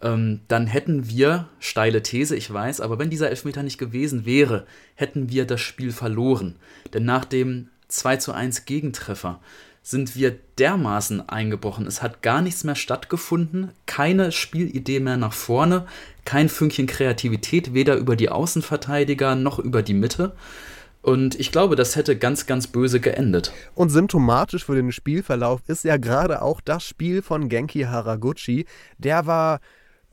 [0.00, 4.66] ähm, dann hätten wir, steile These, ich weiß, aber wenn dieser Elfmeter nicht gewesen wäre,
[4.94, 6.56] hätten wir das Spiel verloren.
[6.92, 9.40] Denn nach dem 2 zu 1 Gegentreffer
[9.82, 11.86] sind wir dermaßen eingebrochen.
[11.86, 15.86] Es hat gar nichts mehr stattgefunden, keine Spielidee mehr nach vorne,
[16.24, 20.32] kein Fünkchen Kreativität, weder über die Außenverteidiger noch über die Mitte.
[21.02, 23.52] Und ich glaube, das hätte ganz, ganz böse geendet.
[23.74, 28.66] Und symptomatisch für den Spielverlauf ist ja gerade auch das Spiel von Genki Haraguchi.
[28.98, 29.58] Der war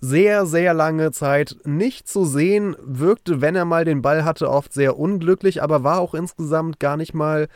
[0.01, 4.73] sehr, sehr lange Zeit nicht zu sehen, wirkte, wenn er mal den Ball hatte, oft
[4.73, 7.49] sehr unglücklich, aber war auch insgesamt gar nicht mal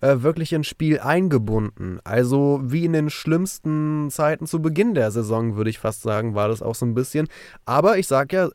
[0.00, 2.00] äh, wirklich ins Spiel eingebunden.
[2.04, 6.48] Also wie in den schlimmsten Zeiten zu Beginn der Saison, würde ich fast sagen, war
[6.48, 7.28] das auch so ein bisschen.
[7.64, 8.48] Aber ich sage ja,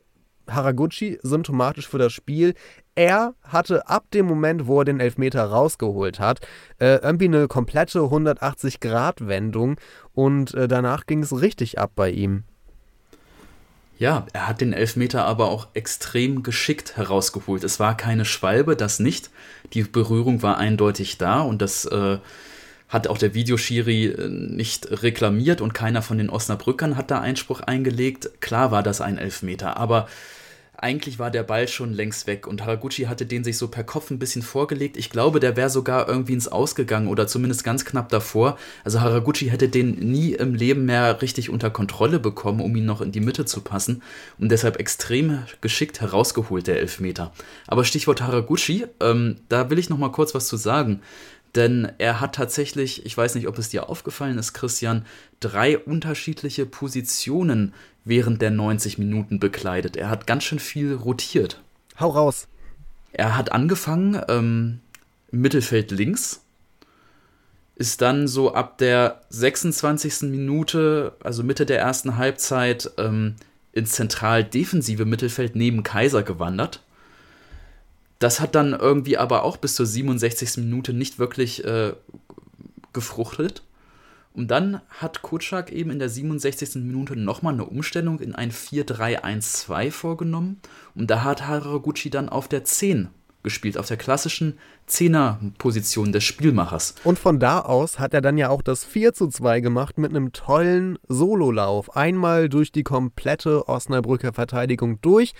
[0.48, 2.54] Haraguchi symptomatisch für das Spiel.
[2.94, 6.40] Er hatte ab dem Moment, wo er den Elfmeter rausgeholt hat,
[6.78, 9.76] äh, irgendwie eine komplette 180-Grad-Wendung
[10.12, 12.44] und äh, danach ging es richtig ab bei ihm.
[13.98, 17.64] Ja, er hat den Elfmeter aber auch extrem geschickt herausgeholt.
[17.64, 19.30] Es war keine Schwalbe, das nicht.
[19.72, 22.18] Die Berührung war eindeutig da und das äh,
[22.88, 27.60] hat auch der Videoschiri äh, nicht reklamiert und keiner von den Osnabrückern hat da Einspruch
[27.60, 28.30] eingelegt.
[28.40, 30.08] Klar war das ein Elfmeter, aber
[30.78, 34.10] eigentlich war der Ball schon längst weg und Haraguchi hatte den sich so per Kopf
[34.10, 34.96] ein bisschen vorgelegt.
[34.96, 38.58] Ich glaube, der wäre sogar irgendwie ins Ausgegangen oder zumindest ganz knapp davor.
[38.84, 43.00] Also Haraguchi hätte den nie im Leben mehr richtig unter Kontrolle bekommen, um ihn noch
[43.00, 44.02] in die Mitte zu passen
[44.38, 47.32] und deshalb extrem geschickt herausgeholt, der Elfmeter.
[47.66, 51.00] Aber Stichwort Haraguchi, ähm, da will ich noch mal kurz was zu sagen.
[51.56, 55.06] Denn er hat tatsächlich, ich weiß nicht, ob es dir aufgefallen ist, Christian,
[55.40, 57.72] drei unterschiedliche Positionen
[58.04, 59.96] während der 90 Minuten bekleidet.
[59.96, 61.62] Er hat ganz schön viel rotiert.
[61.98, 62.46] Hau raus.
[63.12, 64.80] Er hat angefangen ähm,
[65.32, 66.42] im Mittelfeld links,
[67.74, 70.22] ist dann so ab der 26.
[70.30, 73.36] Minute, also Mitte der ersten Halbzeit, ähm,
[73.72, 76.82] ins zentral defensive Mittelfeld neben Kaiser gewandert.
[78.18, 80.56] Das hat dann irgendwie aber auch bis zur 67.
[80.58, 81.92] Minute nicht wirklich äh,
[82.92, 83.62] gefruchtet.
[84.32, 86.76] Und dann hat Kutschak eben in der 67.
[86.76, 90.60] Minute nochmal eine Umstellung in ein 4-3-1-2 vorgenommen.
[90.94, 93.08] Und da hat Haraguchi dann auf der 10
[93.46, 96.96] gespielt, auf der klassischen Zehner-Position des Spielmachers.
[97.04, 100.10] Und von da aus hat er dann ja auch das 4 zu 2 gemacht mit
[100.10, 101.96] einem tollen Sololauf.
[101.96, 105.32] Einmal durch die komplette Osnabrücker Verteidigung durch.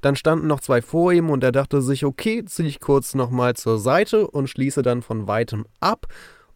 [0.00, 3.54] Dann standen noch zwei vor ihm und er dachte sich, okay, ziehe ich kurz nochmal
[3.54, 6.08] zur Seite und schließe dann von weitem ab.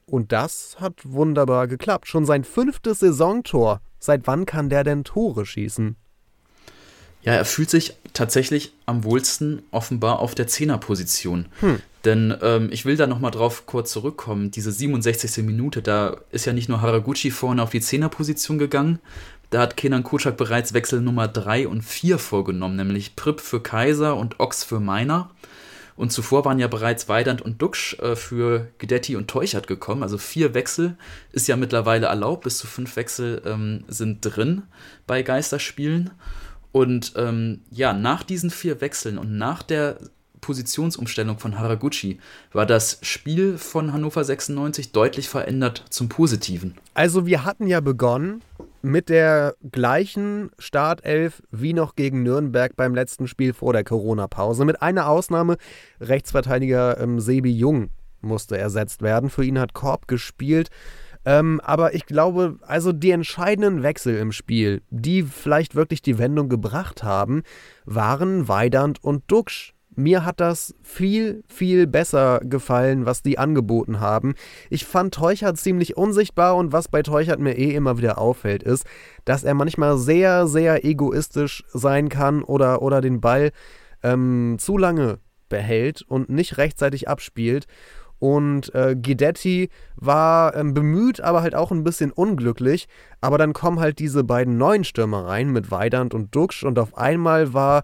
[0.07, 2.09] Und das hat wunderbar geklappt.
[2.09, 3.81] Schon sein fünftes Saisontor.
[4.01, 5.97] Seit wann kann der denn Tore schießen?
[7.27, 11.47] Ja, er fühlt sich tatsächlich am wohlsten offenbar auf der Zehnerposition.
[11.61, 11.81] Hm.
[12.05, 14.53] Denn ähm, ich will da nochmal drauf kurz zurückkommen.
[14.53, 15.45] Diese 67.
[15.45, 19.01] Minute, da ist ja nicht nur Haraguchi vorne auf die Zehnerposition gegangen,
[19.51, 24.17] da hat Kenan Kutschak bereits Wechsel Nummer 3 und 4 vorgenommen, nämlich Pripp für Kaiser
[24.17, 25.31] und Ochs für Meiner.
[25.97, 30.03] Und zuvor waren ja bereits Weidand und Duxch äh, für Gedetti und Teuchert gekommen.
[30.03, 30.97] Also vier Wechsel
[31.33, 32.45] ist ja mittlerweile erlaubt.
[32.45, 34.63] Bis zu fünf Wechsel ähm, sind drin
[35.07, 36.11] bei Geisterspielen.
[36.77, 39.97] Und ähm, ja, nach diesen vier Wechseln und nach der
[40.43, 42.21] Positionsumstellung von Haraguchi
[42.53, 46.75] war das Spiel von Hannover 96 deutlich verändert zum Positiven.
[46.93, 48.43] Also wir hatten ja begonnen
[48.83, 54.67] mit der gleichen Startelf wie noch gegen Nürnberg beim letzten Spiel vor der Corona-Pause.
[54.67, 55.57] Mit einer Ausnahme,
[56.03, 57.89] Rechtsverteidiger ähm, Sebi Jung
[58.21, 59.31] musste ersetzt werden.
[59.31, 60.69] Für ihn hat Korb gespielt.
[61.27, 66.49] Ähm, aber ich glaube, also die entscheidenden Wechsel im Spiel, die vielleicht wirklich die Wendung
[66.49, 67.43] gebracht haben,
[67.85, 74.35] waren Weidand und Duxch mir hat das viel, viel besser gefallen, was die angeboten haben.
[74.69, 78.85] Ich fand Teuchert ziemlich unsichtbar und was bei Teuchert mir eh immer wieder auffällt, ist,
[79.25, 83.53] dass er manchmal sehr, sehr egoistisch sein kann oder, oder den Ball
[84.03, 87.67] ähm, zu lange behält und nicht rechtzeitig abspielt.
[88.19, 92.89] Und äh, Guidetti war ähm, bemüht, aber halt auch ein bisschen unglücklich.
[93.21, 96.97] Aber dann kommen halt diese beiden neuen Stürmer rein mit Weidand und Duxch und auf
[96.97, 97.83] einmal war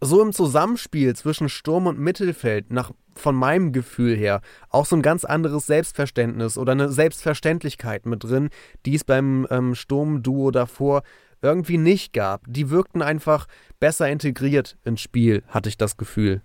[0.00, 5.02] so im Zusammenspiel zwischen Sturm und Mittelfeld, nach, von meinem Gefühl her, auch so ein
[5.02, 8.50] ganz anderes Selbstverständnis oder eine Selbstverständlichkeit mit drin,
[8.84, 11.02] die es beim ähm, Sturmduo davor
[11.42, 12.42] irgendwie nicht gab.
[12.46, 13.46] Die wirkten einfach
[13.80, 16.42] besser integriert ins Spiel, hatte ich das Gefühl.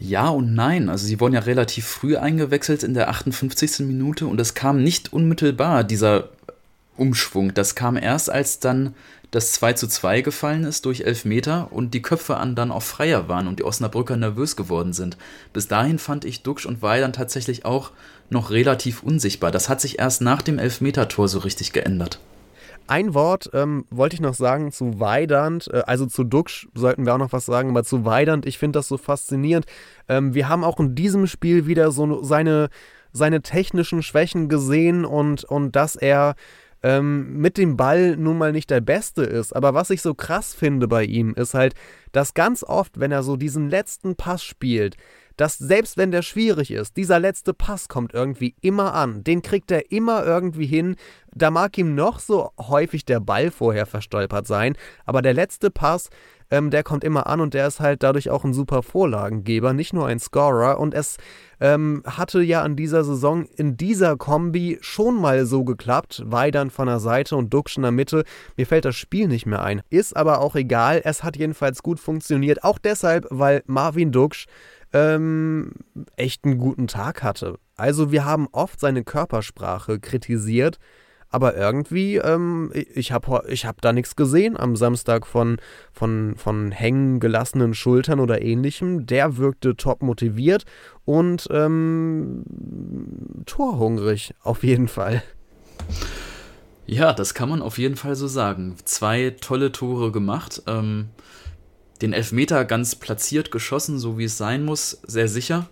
[0.00, 0.88] Ja und nein.
[0.88, 3.80] Also sie wurden ja relativ früh eingewechselt in der 58.
[3.80, 6.28] Minute und es kam nicht unmittelbar, dieser
[6.96, 7.54] Umschwung.
[7.54, 8.94] Das kam erst, als dann
[9.30, 13.28] das 2 zu 2 gefallen ist durch Elfmeter und die Köpfe an dann auch freier
[13.28, 15.18] waren und die Osnabrücker nervös geworden sind.
[15.52, 17.90] Bis dahin fand ich Duxch und Weidern tatsächlich auch
[18.30, 19.50] noch relativ unsichtbar.
[19.50, 22.20] Das hat sich erst nach dem Elfmeter-Tor so richtig geändert.
[22.88, 27.14] Ein Wort ähm, wollte ich noch sagen zu Weidand, äh, also zu Duxch sollten wir
[27.14, 29.66] auch noch was sagen, aber zu Weidand, ich finde das so faszinierend.
[30.08, 32.70] Ähm, wir haben auch in diesem Spiel wieder so seine,
[33.12, 36.34] seine technischen Schwächen gesehen und, und dass er
[36.82, 39.54] ähm, mit dem Ball nun mal nicht der Beste ist.
[39.54, 41.74] Aber was ich so krass finde bei ihm, ist halt,
[42.12, 44.96] dass ganz oft, wenn er so diesen letzten Pass spielt,
[45.38, 49.24] dass selbst wenn der schwierig ist, dieser letzte Pass kommt irgendwie immer an.
[49.24, 50.96] Den kriegt er immer irgendwie hin.
[51.34, 56.10] Da mag ihm noch so häufig der Ball vorher verstolpert sein, aber der letzte Pass,
[56.50, 59.92] ähm, der kommt immer an und der ist halt dadurch auch ein super Vorlagengeber, nicht
[59.92, 60.80] nur ein Scorer.
[60.80, 61.18] Und es
[61.60, 66.22] ähm, hatte ja an dieser Saison in dieser Kombi schon mal so geklappt.
[66.24, 68.24] Weidern von der Seite und Duxch in der Mitte.
[68.56, 69.82] Mir fällt das Spiel nicht mehr ein.
[69.90, 71.02] Ist aber auch egal.
[71.04, 72.64] Es hat jedenfalls gut funktioniert.
[72.64, 74.46] Auch deshalb, weil Marvin Duxch
[74.92, 75.72] ähm,
[76.16, 77.58] echt einen guten Tag hatte.
[77.76, 80.78] Also wir haben oft seine Körpersprache kritisiert,
[81.30, 85.58] aber irgendwie, ähm, ich habe ich hab da nichts gesehen am Samstag von,
[85.92, 89.04] von, von hängen gelassenen Schultern oder ähnlichem.
[89.06, 90.64] Der wirkte top motiviert
[91.04, 92.44] und ähm,
[93.44, 95.22] torhungrig auf jeden Fall.
[96.86, 98.76] Ja, das kann man auf jeden Fall so sagen.
[98.86, 100.62] Zwei tolle Tore gemacht.
[100.66, 101.10] Ähm,
[102.02, 105.68] den Elfmeter ganz platziert geschossen, so wie es sein muss, sehr sicher.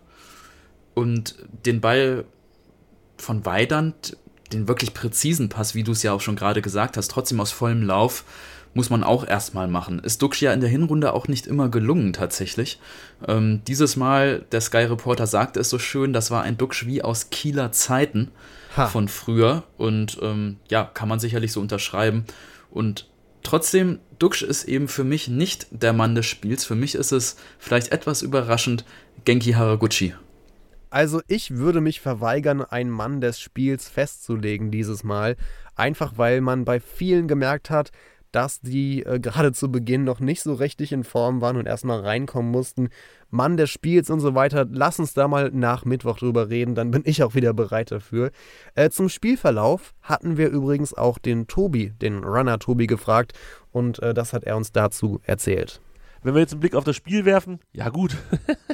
[0.94, 2.24] Und den Ball
[3.16, 4.16] von Weidand,
[4.52, 7.52] den wirklich präzisen Pass, wie du es ja auch schon gerade gesagt hast, trotzdem aus
[7.52, 8.24] vollem Lauf,
[8.76, 10.00] muss man auch erstmal machen.
[10.00, 12.78] Ist Duxch ja in der Hinrunde auch nicht immer gelungen, tatsächlich.
[13.26, 17.02] Ähm, dieses Mal, der Sky Reporter sagte es so schön, das war ein Duxch wie
[17.02, 18.30] aus Kieler Zeiten
[18.76, 18.86] ha.
[18.86, 19.62] von früher.
[19.78, 22.26] Und ähm, ja, kann man sicherlich so unterschreiben.
[22.70, 23.08] Und
[23.46, 26.64] Trotzdem, Duxch ist eben für mich nicht der Mann des Spiels.
[26.64, 28.84] Für mich ist es vielleicht etwas überraschend
[29.24, 30.14] Genki Haraguchi.
[30.90, 35.36] Also ich würde mich verweigern, einen Mann des Spiels festzulegen dieses Mal.
[35.76, 37.92] Einfach weil man bei vielen gemerkt hat,
[38.36, 42.00] dass die äh, gerade zu Beginn noch nicht so richtig in Form waren und erstmal
[42.00, 42.90] reinkommen mussten.
[43.30, 44.66] Mann des Spiels und so weiter.
[44.70, 48.30] Lass uns da mal nach Mittwoch drüber reden, dann bin ich auch wieder bereit dafür.
[48.74, 53.32] Äh, zum Spielverlauf hatten wir übrigens auch den Tobi, den Runner Tobi, gefragt
[53.72, 55.80] und äh, das hat er uns dazu erzählt.
[56.22, 58.16] Wenn wir jetzt einen Blick auf das Spiel werfen, ja gut.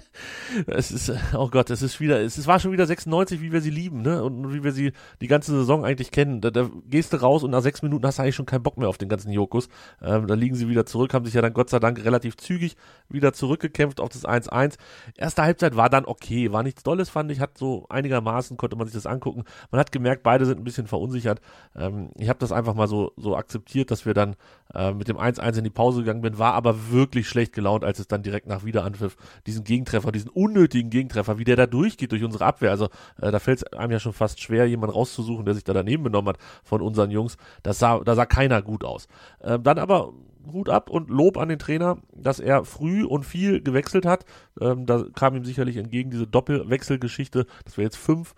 [0.67, 3.71] es ist, oh Gott, es ist wieder, es war schon wieder 96, wie wir sie
[3.71, 4.23] lieben, ne?
[4.23, 6.41] Und wie wir sie die ganze Saison eigentlich kennen.
[6.41, 8.79] Da, da gehst du raus und nach sechs Minuten hast du eigentlich schon keinen Bock
[8.79, 9.69] mehr auf den ganzen Jokus.
[10.01, 12.77] Ähm, da liegen sie wieder zurück, haben sich ja dann Gott sei Dank relativ zügig
[13.09, 14.77] wieder zurückgekämpft auf das 1-1.
[15.17, 18.87] Erste Halbzeit war dann okay, war nichts Dolles, fand ich, hat so einigermaßen, konnte man
[18.87, 19.45] sich das angucken.
[19.71, 21.41] Man hat gemerkt, beide sind ein bisschen verunsichert.
[21.77, 24.37] Ähm, ich habe das einfach mal so, so akzeptiert, dass wir dann
[24.75, 27.99] äh, mit dem 1-1 in die Pause gegangen bin, war aber wirklich schlecht gelaunt, als
[27.99, 29.17] es dann direkt nach Wiederanpfiff
[29.47, 32.71] diesen Gegentreffer, diesen unnötigen Gegentreffer, wie der da durchgeht durch unsere Abwehr.
[32.71, 32.87] Also
[33.21, 36.05] äh, da fällt es einem ja schon fast schwer, jemanden rauszusuchen, der sich da daneben
[36.05, 37.37] benommen hat von unseren Jungs.
[37.63, 39.09] Das sah, da sah keiner gut aus.
[39.41, 40.13] Äh, dann aber
[40.51, 44.25] Hut ab und Lob an den Trainer, dass er früh und viel gewechselt hat.
[44.61, 48.35] Ähm, da kam ihm sicherlich entgegen diese Doppelwechselgeschichte, dass wir jetzt fünf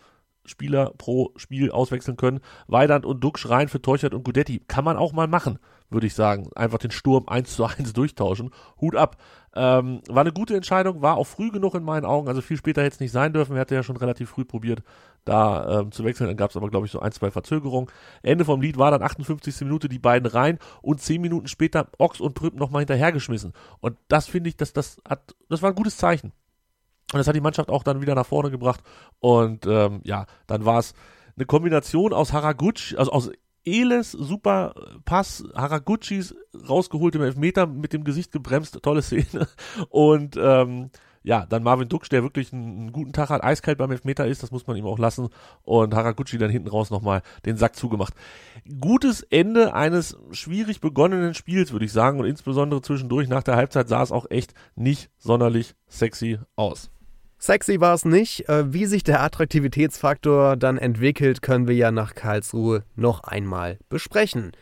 [0.46, 2.40] Spieler pro Spiel auswechseln können.
[2.66, 4.60] Weidand und Duck schreien für Teuchert und Gudetti.
[4.68, 5.58] Kann man auch mal machen,
[5.90, 6.48] würde ich sagen.
[6.54, 8.50] Einfach den Sturm eins zu eins durchtauschen.
[8.80, 9.16] Hut ab.
[9.56, 12.26] Ähm, war eine gute Entscheidung, war auch früh genug in meinen Augen.
[12.26, 13.54] Also viel später hätte es nicht sein dürfen.
[13.54, 14.82] Er hatte ja schon relativ früh probiert,
[15.24, 16.26] da ähm, zu wechseln.
[16.26, 17.88] Dann gab es aber, glaube ich, so ein, zwei Verzögerungen.
[18.22, 19.60] Ende vom Lied war dann 58.
[19.60, 23.52] Minute die beiden rein und zehn Minuten später Ochs und Prüpp nochmal hinterhergeschmissen.
[23.80, 26.32] Und das finde ich, dass das hat, das war ein gutes Zeichen.
[27.12, 28.82] Und das hat die Mannschaft auch dann wieder nach vorne gebracht.
[29.20, 30.94] Und ähm, ja, dann war es
[31.36, 33.30] eine Kombination aus Haraguchi, also aus
[33.64, 34.74] Eles, super
[35.04, 36.34] Pass, Haraguchis
[36.68, 39.48] rausgeholt im Elfmeter, mit dem Gesicht gebremst, tolle Szene.
[39.88, 40.90] Und ähm,
[41.24, 44.50] ja, dann Marvin Duksch, der wirklich einen, guten Tag hat, eiskalt beim Elfmeter ist, das
[44.50, 45.30] muss man ihm auch lassen.
[45.62, 48.12] Und Haraguchi dann hinten raus nochmal den Sack zugemacht.
[48.78, 52.20] Gutes Ende eines schwierig begonnenen Spiels, würde ich sagen.
[52.20, 56.90] Und insbesondere zwischendurch nach der Halbzeit sah es auch echt nicht sonderlich sexy aus.
[57.44, 58.48] Sexy war es nicht.
[58.48, 64.52] Äh, wie sich der Attraktivitätsfaktor dann entwickelt, können wir ja nach Karlsruhe noch einmal besprechen.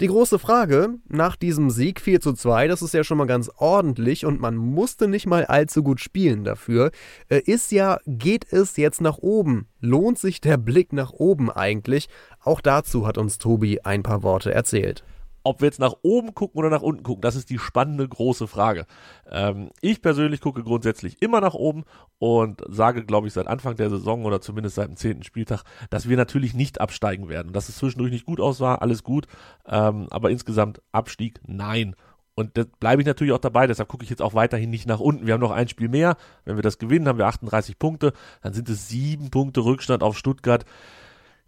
[0.00, 3.50] Die große Frage nach diesem Sieg 4 zu 2, das ist ja schon mal ganz
[3.56, 6.90] ordentlich und man musste nicht mal allzu gut spielen dafür,
[7.30, 9.66] äh, ist ja, geht es jetzt nach oben?
[9.80, 12.10] Lohnt sich der Blick nach oben eigentlich?
[12.44, 15.04] Auch dazu hat uns Tobi ein paar Worte erzählt.
[15.42, 18.46] Ob wir jetzt nach oben gucken oder nach unten gucken, das ist die spannende große
[18.46, 18.86] Frage.
[19.30, 21.84] Ähm, ich persönlich gucke grundsätzlich immer nach oben
[22.18, 26.08] und sage, glaube ich, seit Anfang der Saison oder zumindest seit dem zehnten Spieltag, dass
[26.08, 27.52] wir natürlich nicht absteigen werden.
[27.52, 29.26] Dass es zwischendurch nicht gut aus war, alles gut,
[29.66, 31.96] ähm, aber insgesamt Abstieg, nein.
[32.34, 35.00] Und da bleibe ich natürlich auch dabei, deshalb gucke ich jetzt auch weiterhin nicht nach
[35.00, 35.26] unten.
[35.26, 36.16] Wir haben noch ein Spiel mehr.
[36.44, 38.12] Wenn wir das gewinnen, haben wir 38 Punkte.
[38.42, 40.64] Dann sind es sieben Punkte Rückstand auf Stuttgart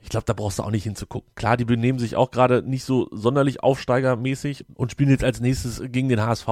[0.03, 1.31] ich glaube, da brauchst du auch nicht hinzugucken.
[1.35, 5.81] Klar, die benehmen sich auch gerade nicht so sonderlich aufsteigermäßig und spielen jetzt als nächstes
[5.87, 6.49] gegen den HSV.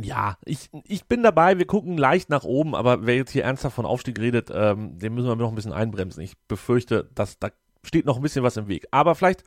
[0.00, 3.74] Ja, ich, ich bin dabei, wir gucken leicht nach oben, aber wer jetzt hier ernsthaft
[3.74, 6.22] von Aufstieg redet, ähm, den müssen wir noch ein bisschen einbremsen.
[6.22, 7.48] Ich befürchte, dass da
[7.82, 8.86] steht noch ein bisschen was im Weg.
[8.92, 9.42] Aber vielleicht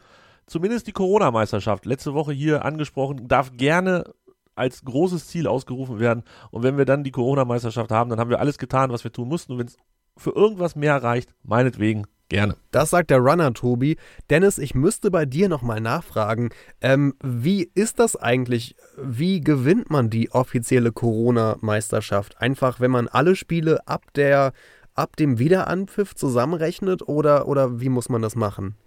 [0.45, 4.13] zumindest die Corona-Meisterschaft, letzte Woche hier angesprochen, darf gerne
[4.55, 6.23] als großes Ziel ausgerufen werden.
[6.51, 9.29] Und wenn wir dann die Corona-Meisterschaft haben, dann haben wir alles getan, was wir tun
[9.29, 9.53] mussten.
[9.53, 9.77] Und wenn es
[10.17, 12.55] für irgendwas mehr reicht, meinetwegen Gerne.
[12.71, 13.95] Das sagt der Runner Tobi.
[14.31, 16.49] Dennis, ich müsste bei dir nochmal nachfragen.
[16.81, 18.75] Ähm, wie ist das eigentlich?
[18.97, 22.41] Wie gewinnt man die offizielle Corona-Meisterschaft?
[22.41, 24.53] Einfach, wenn man alle Spiele ab, der,
[24.95, 28.77] ab dem Wiederanpfiff zusammenrechnet oder, oder wie muss man das machen?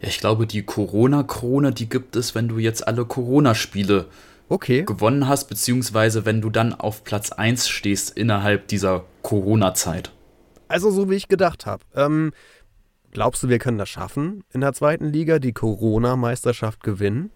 [0.00, 4.06] Ja, ich glaube, die Corona-Krone, die gibt es, wenn du jetzt alle Corona-Spiele
[4.48, 4.84] okay.
[4.84, 10.12] gewonnen hast, beziehungsweise wenn du dann auf Platz 1 stehst innerhalb dieser Corona-Zeit.
[10.68, 11.84] Also so wie ich gedacht habe.
[11.94, 12.32] Ähm,
[13.10, 17.30] glaubst du, wir können das schaffen, in der zweiten Liga die Corona-Meisterschaft gewinnen?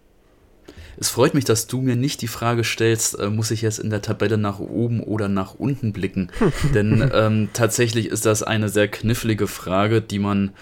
[0.98, 3.90] Es freut mich, dass du mir nicht die Frage stellst, äh, muss ich jetzt in
[3.90, 6.30] der Tabelle nach oben oder nach unten blicken?
[6.74, 10.52] Denn ähm, tatsächlich ist das eine sehr knifflige Frage, die man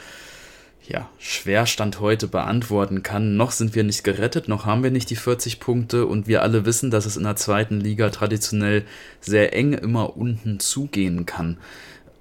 [0.86, 3.36] ja schwer Stand heute beantworten kann.
[3.36, 6.64] Noch sind wir nicht gerettet, noch haben wir nicht die 40 Punkte und wir alle
[6.64, 8.84] wissen, dass es in der zweiten Liga traditionell
[9.20, 11.58] sehr eng immer unten zugehen kann.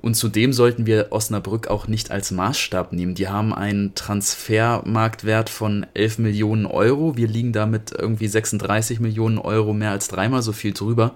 [0.02, 3.16] Und zudem sollten wir Osnabrück auch nicht als Maßstab nehmen.
[3.16, 7.18] Die haben einen Transfermarktwert von 11 Millionen Euro.
[7.18, 11.16] Wir liegen damit irgendwie 36 Millionen Euro mehr als dreimal so viel drüber.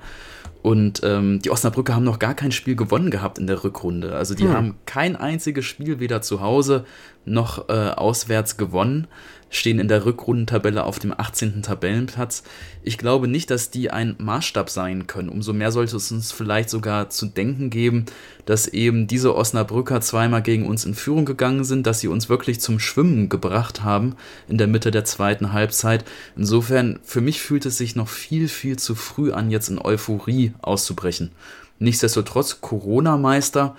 [0.61, 4.15] Und ähm, die Osnabrücker haben noch gar kein Spiel gewonnen gehabt in der Rückrunde.
[4.15, 4.53] Also die hm.
[4.53, 6.85] haben kein einziges Spiel weder zu Hause
[7.25, 9.07] noch äh, auswärts gewonnen
[9.53, 11.61] stehen in der Rückrundentabelle auf dem 18.
[11.61, 12.43] Tabellenplatz.
[12.81, 15.29] Ich glaube nicht, dass die ein Maßstab sein können.
[15.29, 18.05] Umso mehr sollte es uns vielleicht sogar zu denken geben,
[18.45, 22.59] dass eben diese Osnabrücker zweimal gegen uns in Führung gegangen sind, dass sie uns wirklich
[22.59, 24.15] zum Schwimmen gebracht haben
[24.47, 26.03] in der Mitte der zweiten Halbzeit.
[26.35, 30.53] Insofern, für mich fühlt es sich noch viel, viel zu früh an, jetzt in Euphorie
[30.61, 31.31] auszubrechen.
[31.77, 33.75] Nichtsdestotrotz, Corona-Meister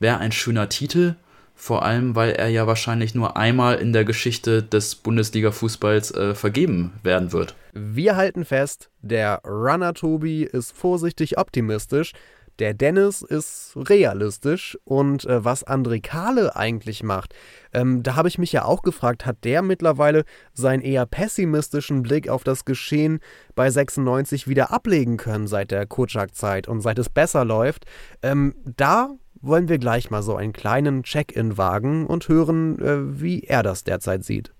[0.00, 1.16] wäre ein schöner Titel
[1.58, 6.92] vor allem, weil er ja wahrscheinlich nur einmal in der Geschichte des Bundesliga-Fußballs äh, vergeben
[7.02, 7.56] werden wird.
[7.74, 12.12] Wir halten fest, der Runner Tobi ist vorsichtig optimistisch,
[12.60, 17.34] der Dennis ist realistisch und äh, was André Kahle eigentlich macht,
[17.72, 22.28] ähm, da habe ich mich ja auch gefragt, hat der mittlerweile seinen eher pessimistischen Blick
[22.28, 23.20] auf das Geschehen
[23.54, 27.84] bei 96 wieder ablegen können seit der Kutschak-Zeit und seit es besser läuft?
[28.22, 33.42] Ähm, da wollen wir gleich mal so einen kleinen Check-in wagen und hören, äh, wie
[33.42, 34.52] er das derzeit sieht.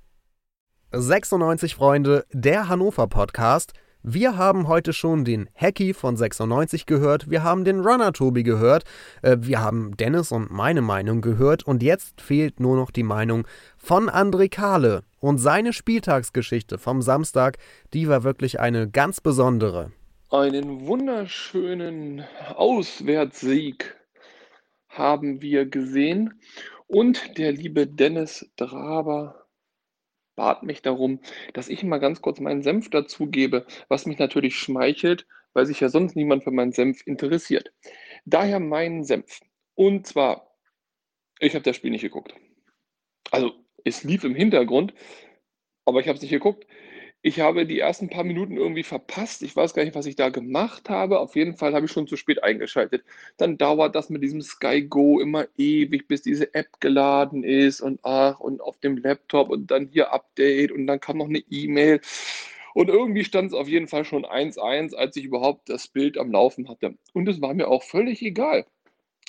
[0.93, 3.75] 96 Freunde, der Hannover Podcast.
[4.03, 8.85] Wir haben heute schon den Hacky von 96 gehört, wir haben den Runner Tobi gehört,
[9.23, 13.47] äh, wir haben Dennis und meine Meinung gehört und jetzt fehlt nur noch die Meinung
[13.77, 15.03] von André Kahle.
[15.21, 17.59] Und seine Spieltagsgeschichte vom Samstag,
[17.93, 19.91] die war wirklich eine ganz besondere.
[20.31, 22.23] Einen wunderschönen
[22.55, 23.98] Auswärtssieg
[24.99, 26.41] haben wir gesehen.
[26.87, 29.47] Und der liebe Dennis Draber
[30.37, 31.21] bat mich darum,
[31.53, 35.89] dass ich mal ganz kurz meinen Senf dazugebe, was mich natürlich schmeichelt, weil sich ja
[35.89, 37.73] sonst niemand für meinen Senf interessiert.
[38.25, 39.41] Daher meinen Senf.
[39.75, 40.55] Und zwar,
[41.41, 42.35] ich habe das Spiel nicht geguckt.
[43.33, 43.53] Also,
[43.85, 44.95] es lief im Hintergrund,
[45.85, 46.67] aber ich habe es nicht geguckt.
[47.29, 49.43] Ich habe die ersten paar Minuten irgendwie verpasst.
[49.43, 51.21] Ich weiß gar nicht, was ich da gemacht habe.
[51.21, 53.05] Auf jeden Fall habe ich schon zu spät eingeschaltet.
[53.37, 58.01] Dann dauert das mit diesem Sky Go immer ewig, bis diese App geladen ist und
[58.03, 62.01] ach, und auf dem Laptop und dann hier Update und dann kam noch eine E-Mail.
[62.73, 66.33] Und irgendwie stand es auf jeden Fall schon 1-1, als ich überhaupt das Bild am
[66.33, 66.95] Laufen hatte.
[67.12, 68.64] Und es war mir auch völlig egal.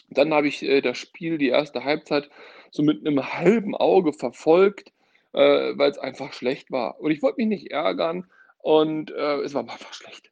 [0.10, 2.30] Dann habe ich äh, das Spiel, die erste Halbzeit,
[2.72, 4.94] so mit einem halben Auge verfolgt
[5.34, 7.00] äh, weil es einfach schlecht war.
[7.00, 8.26] Und ich wollte mich nicht ärgern
[8.58, 10.32] und äh, es war einfach schlecht.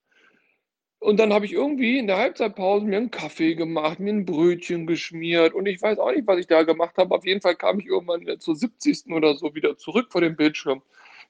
[1.00, 4.88] Und dann habe ich irgendwie in der Halbzeitpause mir einen Kaffee gemacht, mir ein Brötchen
[4.88, 7.14] geschmiert und ich weiß auch nicht, was ich da gemacht habe.
[7.14, 9.12] Auf jeden Fall kam ich irgendwann zur 70.
[9.12, 10.82] oder so wieder zurück vor dem Bildschirm.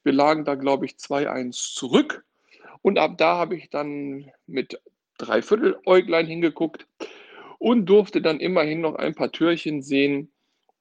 [0.04, 2.24] Wir lagen da, glaube ich, 2-1 zurück.
[2.82, 4.80] Und ab da habe ich dann mit
[5.18, 6.88] dreiviertel Äuglein hingeguckt
[7.60, 10.32] und durfte dann immerhin noch ein paar Türchen sehen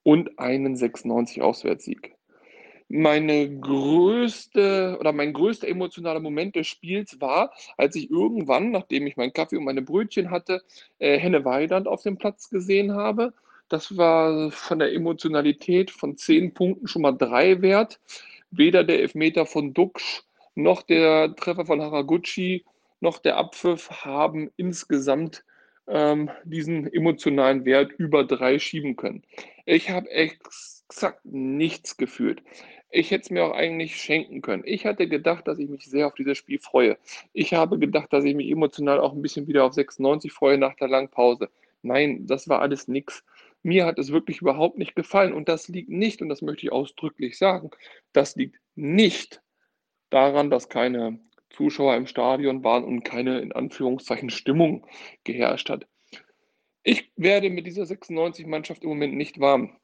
[0.03, 2.16] und einen 96 Auswärtssieg
[2.89, 9.17] meine größte oder mein größter emotionaler Moment des Spiels war, als ich irgendwann, nachdem ich
[9.17, 10.63] meinen Kaffee und meine Brötchen hatte,
[10.99, 13.33] äh, Henne Weidand auf dem Platz gesehen habe.
[13.69, 17.99] Das war von der Emotionalität von zehn Punkten schon mal drei wert.
[18.51, 20.23] Weder der Elfmeter von Duxch
[20.55, 22.63] noch der Treffer von Haraguchi
[23.01, 25.43] noch der Abpfiff haben insgesamt
[25.87, 29.23] ähm, diesen emotionalen Wert über drei schieben können.
[29.65, 32.41] Ich habe exakt nichts gefühlt.
[32.97, 34.63] Ich hätte es mir auch eigentlich schenken können.
[34.65, 36.97] Ich hatte gedacht, dass ich mich sehr auf dieses Spiel freue.
[37.31, 40.73] Ich habe gedacht, dass ich mich emotional auch ein bisschen wieder auf 96 freue nach
[40.73, 41.51] der langen Pause.
[41.83, 43.23] Nein, das war alles nichts.
[43.61, 46.71] Mir hat es wirklich überhaupt nicht gefallen und das liegt nicht, und das möchte ich
[46.71, 47.69] ausdrücklich sagen,
[48.13, 49.43] das liegt nicht
[50.09, 51.19] daran, dass keine
[51.51, 54.87] Zuschauer im Stadion waren und keine in Anführungszeichen Stimmung
[55.23, 55.85] geherrscht hat.
[56.81, 59.77] Ich werde mit dieser 96-Mannschaft im Moment nicht warm.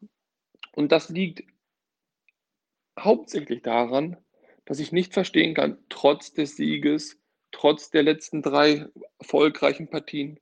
[0.76, 1.44] Und das liegt
[3.00, 4.18] hauptsächlich daran,
[4.66, 7.20] dass ich nicht verstehen kann, trotz des Sieges,
[7.52, 8.88] trotz der letzten drei
[9.20, 10.40] erfolgreichen Partien,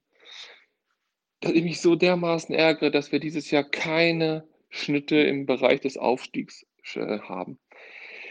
[1.39, 5.97] dass ich mich so dermaßen ärgere, dass wir dieses Jahr keine Schnitte im Bereich des
[5.97, 7.60] Aufstiegs äh, haben.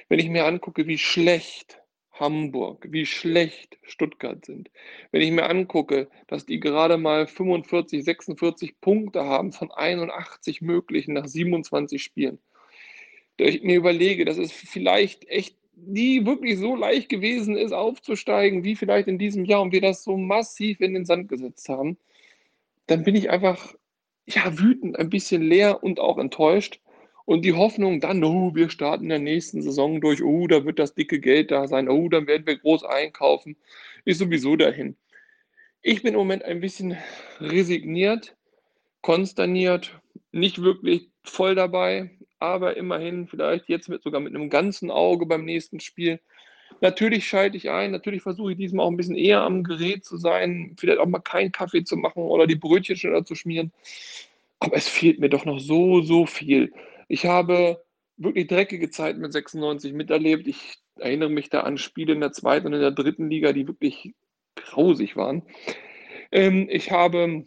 [0.09, 1.81] Wenn ich mir angucke, wie schlecht
[2.13, 4.71] Hamburg, wie schlecht Stuttgart sind,
[5.11, 11.15] wenn ich mir angucke, dass die gerade mal 45, 46 Punkte haben von 81 möglichen
[11.15, 12.39] nach 27 Spielen,
[13.49, 18.77] ich mir überlege, dass es vielleicht echt nie wirklich so leicht gewesen ist, aufzusteigen, wie
[18.77, 21.97] vielleicht in diesem Jahr und wir das so massiv in den Sand gesetzt haben,
[22.87, 23.75] dann bin ich einfach
[24.27, 26.81] ja, wütend, ein bisschen leer und auch enttäuscht.
[27.25, 30.79] Und die Hoffnung dann, oh, wir starten in der nächsten Saison durch, oh, da wird
[30.79, 33.57] das dicke Geld da sein, oh, dann werden wir groß einkaufen,
[34.05, 34.97] ist sowieso dahin.
[35.83, 36.97] Ich bin im Moment ein bisschen
[37.39, 38.37] resigniert,
[39.01, 40.01] konsterniert,
[40.33, 42.11] nicht wirklich voll dabei
[42.41, 46.19] aber immerhin vielleicht jetzt mit, sogar mit einem ganzen Auge beim nächsten Spiel.
[46.81, 50.17] Natürlich schalte ich ein, natürlich versuche ich diesmal auch ein bisschen eher am Gerät zu
[50.17, 53.73] sein, vielleicht auch mal keinen Kaffee zu machen oder die Brötchen schneller zu schmieren.
[54.59, 56.73] Aber es fehlt mir doch noch so, so viel.
[57.09, 57.83] Ich habe
[58.17, 60.47] wirklich dreckige Zeiten mit 96 miterlebt.
[60.47, 63.67] Ich erinnere mich da an Spiele in der zweiten und in der dritten Liga, die
[63.67, 64.15] wirklich
[64.55, 65.43] grausig waren.
[66.33, 67.45] Ähm, ich habe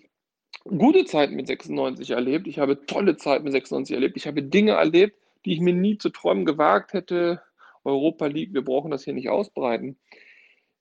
[0.64, 2.48] gute Zeiten mit 96 erlebt.
[2.48, 4.18] Ich habe tolle Zeiten mit 96 erlebt.
[4.18, 7.42] Ich habe Dinge erlebt, die ich mir nie zu träumen gewagt hätte.
[7.84, 9.98] Europa League, wir brauchen das hier nicht ausbreiten.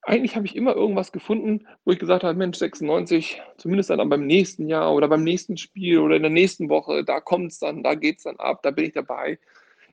[0.03, 4.27] Eigentlich habe ich immer irgendwas gefunden, wo ich gesagt habe, Mensch, 96, zumindest dann beim
[4.27, 7.85] nächsten Jahr oder beim nächsten Spiel oder in der nächsten Woche, da kommt es dann,
[7.85, 9.39] da geht es dann ab, da bin ich dabei.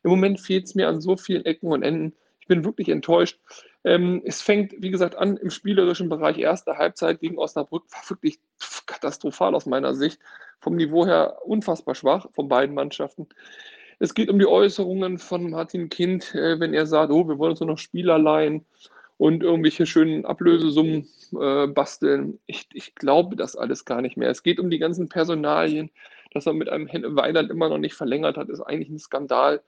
[0.04, 2.16] Im Moment fehlt es mir an so vielen Ecken und Enden.
[2.40, 3.40] Ich bin wirklich enttäuscht.
[3.84, 6.38] Ähm, es fängt, wie gesagt, an im spielerischen Bereich.
[6.38, 8.40] Erste Halbzeit gegen Osnabrück war wirklich
[8.86, 10.20] katastrophal aus meiner Sicht.
[10.60, 13.28] Vom Niveau her unfassbar schwach von beiden Mannschaften.
[14.00, 17.52] Es geht um die Äußerungen von Martin Kind, äh, wenn er sagt, oh, wir wollen
[17.52, 18.66] uns nur noch Spieler leihen
[19.18, 21.08] und irgendwelche schönen Ablösesummen
[21.40, 22.40] äh, basteln.
[22.46, 24.30] Ich, ich glaube das alles gar nicht mehr.
[24.30, 25.92] Es geht um die ganzen Personalien.
[26.32, 29.62] Dass er mit einem Weiland immer noch nicht verlängert hat, ist eigentlich ein Skandal.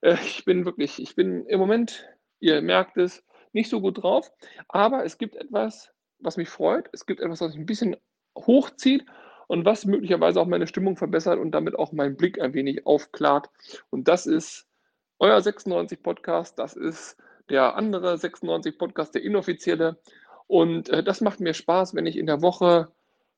[0.00, 2.06] Äh, ich bin wirklich, ich bin im Moment,
[2.40, 3.24] ihr merkt es,
[3.56, 4.30] nicht so gut drauf.
[4.68, 6.88] Aber es gibt etwas, was mich freut.
[6.92, 7.96] Es gibt etwas, was mich ein bisschen
[8.36, 9.04] hochzieht
[9.48, 13.50] und was möglicherweise auch meine Stimmung verbessert und damit auch meinen Blick ein wenig aufklart.
[13.90, 14.68] Und das ist
[15.18, 16.58] euer 96 Podcast.
[16.58, 17.16] Das ist
[17.48, 19.98] der andere 96 Podcast, der inoffizielle.
[20.46, 22.88] Und äh, das macht mir Spaß, wenn ich in der Woche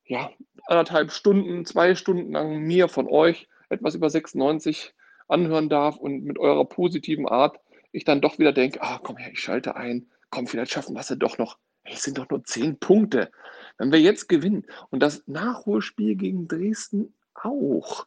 [0.05, 0.29] ja,
[0.65, 4.93] anderthalb Stunden, zwei Stunden lang mir von euch etwas über 96
[5.27, 7.59] anhören darf und mit eurer positiven Art
[7.91, 11.01] ich dann doch wieder denke, ah, komm her, ich schalte ein, komm, vielleicht schaffen wir
[11.01, 11.57] es ja doch noch.
[11.83, 13.31] Hey, es sind doch nur zehn Punkte.
[13.77, 18.05] Wenn wir jetzt gewinnen und das Nachholspiel gegen Dresden auch,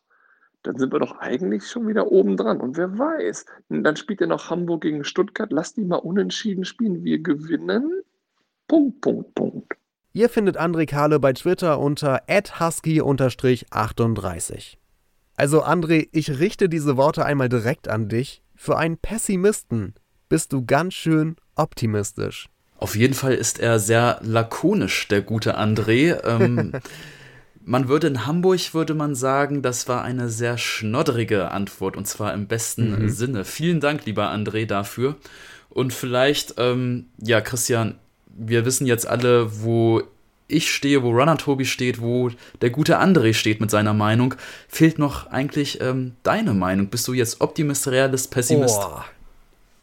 [0.63, 2.61] dann sind wir doch eigentlich schon wieder oben dran.
[2.61, 5.51] Und wer weiß, dann spielt ja noch Hamburg gegen Stuttgart.
[5.51, 7.03] Lass die mal unentschieden spielen.
[7.03, 8.03] Wir gewinnen.
[8.69, 9.73] Punkt, Punkt, Punkt.
[10.13, 14.77] Ihr findet André Kahle bei Twitter unter husky-38.
[15.35, 18.42] Also André, ich richte diese Worte einmal direkt an dich.
[18.65, 19.95] Für einen Pessimisten
[20.29, 22.49] bist du ganz schön optimistisch.
[22.79, 26.25] Auf jeden Fall ist er sehr lakonisch, der gute André.
[26.25, 26.71] Ähm,
[27.65, 32.33] man würde in Hamburg, würde man sagen, das war eine sehr schnodderige Antwort und zwar
[32.35, 33.09] im besten mhm.
[33.09, 33.45] Sinne.
[33.45, 35.17] Vielen Dank, lieber André, dafür.
[35.69, 37.97] Und vielleicht, ähm, ja, Christian,
[38.27, 40.05] wir wissen jetzt alle, wo
[40.53, 42.31] ich stehe, wo Runner Tobi steht, wo
[42.61, 44.35] der gute André steht mit seiner Meinung.
[44.69, 46.89] Fehlt noch eigentlich ähm, deine Meinung.
[46.89, 48.79] Bist du jetzt Optimist, Realist, Pessimist?
[48.81, 49.01] Oh.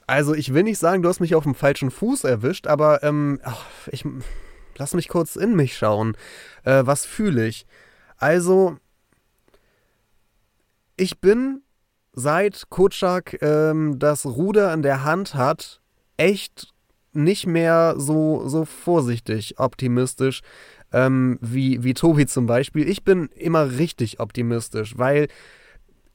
[0.08, 3.40] Also ich will nicht sagen, du hast mich auf dem falschen Fuß erwischt, aber ähm,
[3.44, 4.04] ach, ich
[4.78, 6.16] lass mich kurz in mich schauen.
[6.64, 7.68] Äh, was fühle ich?
[8.18, 8.78] Also
[10.98, 11.62] ich bin
[12.14, 15.80] seit Kutschak ähm, das Ruder in der Hand hat,
[16.18, 16.74] echt
[17.14, 20.42] nicht mehr so, so vorsichtig optimistisch
[20.92, 22.88] ähm, wie, wie Tobi zum Beispiel.
[22.88, 25.28] Ich bin immer richtig optimistisch, weil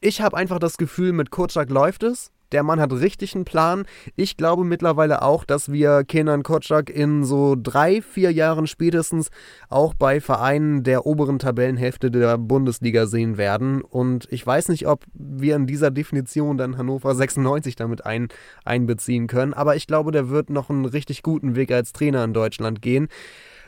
[0.00, 2.30] ich habe einfach das Gefühl, mit Kotschak läuft es.
[2.54, 3.84] Der Mann hat richtig einen Plan.
[4.14, 9.30] Ich glaube mittlerweile auch, dass wir Kenan Kotschak in so drei, vier Jahren spätestens
[9.68, 13.82] auch bei Vereinen der oberen Tabellenhälfte der Bundesliga sehen werden.
[13.82, 18.28] Und ich weiß nicht, ob wir in dieser Definition dann Hannover 96 damit ein,
[18.64, 19.52] einbeziehen können.
[19.52, 23.08] Aber ich glaube, der wird noch einen richtig guten Weg als Trainer in Deutschland gehen.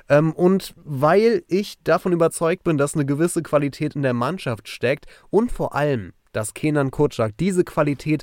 [0.08, 5.06] Ähm, und weil ich davon überzeugt bin, dass eine gewisse Qualität in der Mannschaft steckt
[5.30, 8.22] und vor allem, dass Kenan Kotschak diese Qualität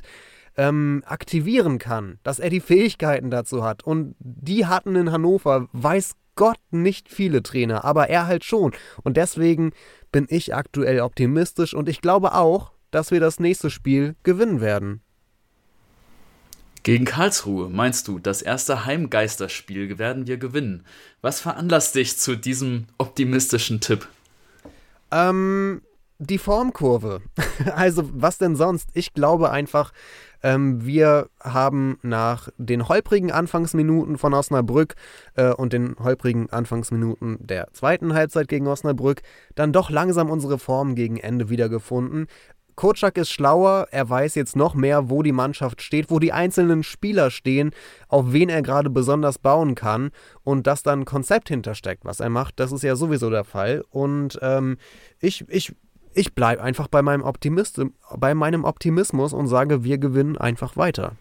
[0.56, 3.82] ähm, aktivieren kann, dass er die Fähigkeiten dazu hat.
[3.82, 8.72] Und die hatten in Hannover, weiß Gott, nicht viele Trainer, aber er halt schon.
[9.02, 9.72] Und deswegen
[10.10, 15.00] bin ich aktuell optimistisch und ich glaube auch, dass wir das nächste Spiel gewinnen werden.
[16.84, 20.84] Gegen Karlsruhe, meinst du, das erste Heimgeisterspiel werden wir gewinnen.
[21.22, 24.06] Was veranlasst dich zu diesem optimistischen Tipp?
[25.10, 25.80] Ähm,
[26.18, 27.22] die Formkurve.
[27.74, 28.90] also, was denn sonst?
[28.94, 29.92] Ich glaube einfach,
[30.42, 34.94] ähm, wir haben nach den holprigen Anfangsminuten von Osnabrück
[35.34, 39.22] äh, und den holprigen Anfangsminuten der zweiten Halbzeit gegen Osnabrück
[39.54, 42.26] dann doch langsam unsere Form gegen Ende wiedergefunden.
[42.76, 46.82] Kotschak ist schlauer, er weiß jetzt noch mehr, wo die Mannschaft steht, wo die einzelnen
[46.82, 47.70] Spieler stehen,
[48.08, 50.10] auf wen er gerade besonders bauen kann
[50.42, 53.84] und dass dann ein Konzept hintersteckt, was er macht, das ist ja sowieso der Fall.
[53.90, 54.76] Und ähm,
[55.20, 55.72] ich, ich
[56.14, 57.80] ich bleibe einfach bei meinem, Optimist,
[58.16, 61.12] bei meinem Optimismus und sage, wir gewinnen einfach weiter.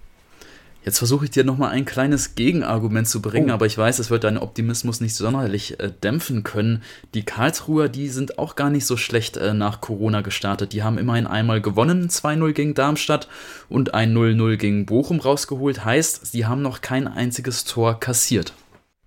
[0.86, 3.54] Jetzt versuche ich dir nochmal ein kleines Gegenargument zu bringen, oh.
[3.54, 6.84] aber ich weiß, es wird deinen Optimismus nicht sonderlich äh, dämpfen können.
[7.14, 10.74] Die Karlsruher, die sind auch gar nicht so schlecht äh, nach Corona gestartet.
[10.74, 13.30] Die haben immerhin einmal gewonnen, 2-0 gegen Darmstadt
[13.70, 15.86] und ein 0-0 gegen Bochum rausgeholt.
[15.86, 18.54] Heißt, sie haben noch kein einziges Tor kassiert.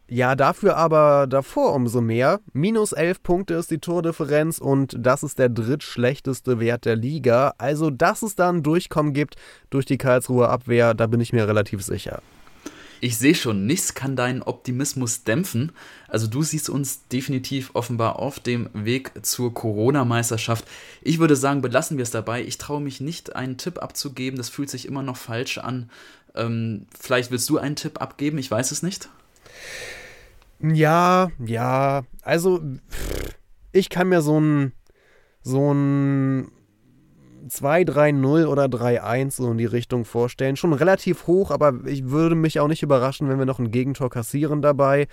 [0.09, 2.41] Ja, dafür aber davor umso mehr.
[2.53, 7.55] Minus 11 Punkte ist die Tordifferenz und das ist der drittschlechteste Wert der Liga.
[7.59, 9.35] Also, dass es da ein Durchkommen gibt
[9.69, 12.23] durch die Karlsruher Abwehr, da bin ich mir relativ sicher.
[13.01, 15.73] Ich sehe schon, nichts kann deinen Optimismus dämpfen.
[16.09, 20.65] Also du siehst uns definitiv offenbar auf dem Weg zur Corona-Meisterschaft.
[21.03, 22.43] Ich würde sagen, belassen wir es dabei.
[22.43, 24.39] Ich traue mich nicht, einen Tipp abzugeben.
[24.39, 25.91] Das fühlt sich immer noch falsch an.
[26.35, 29.11] Ähm, vielleicht willst du einen Tipp abgeben, ich weiß es nicht.
[30.61, 32.03] Ja, ja.
[32.23, 32.61] Also,
[33.73, 34.73] ich kann mir so ein,
[35.43, 36.51] so ein
[37.49, 40.57] 2-3-0 oder 3-1 so in die Richtung vorstellen.
[40.57, 44.11] Schon relativ hoch, aber ich würde mich auch nicht überraschen, wenn wir noch ein Gegentor
[44.11, 45.09] kassieren dabei.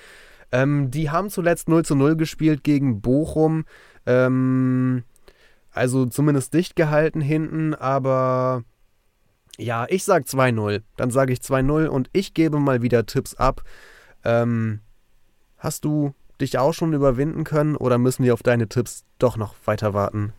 [0.52, 3.66] Ähm, die haben zuletzt 0 zu 0 gespielt gegen Bochum.
[4.06, 5.04] Ähm,
[5.72, 8.64] also zumindest dicht gehalten hinten, aber
[9.58, 10.82] ja, ich sag 2-0.
[10.98, 13.64] Dann sage ich 2-0 und ich gebe mal wieder Tipps ab.
[14.24, 14.80] Ähm,
[15.58, 19.56] hast du dich auch schon überwinden können oder müssen wir auf deine Tipps doch noch
[19.66, 20.34] weiter warten?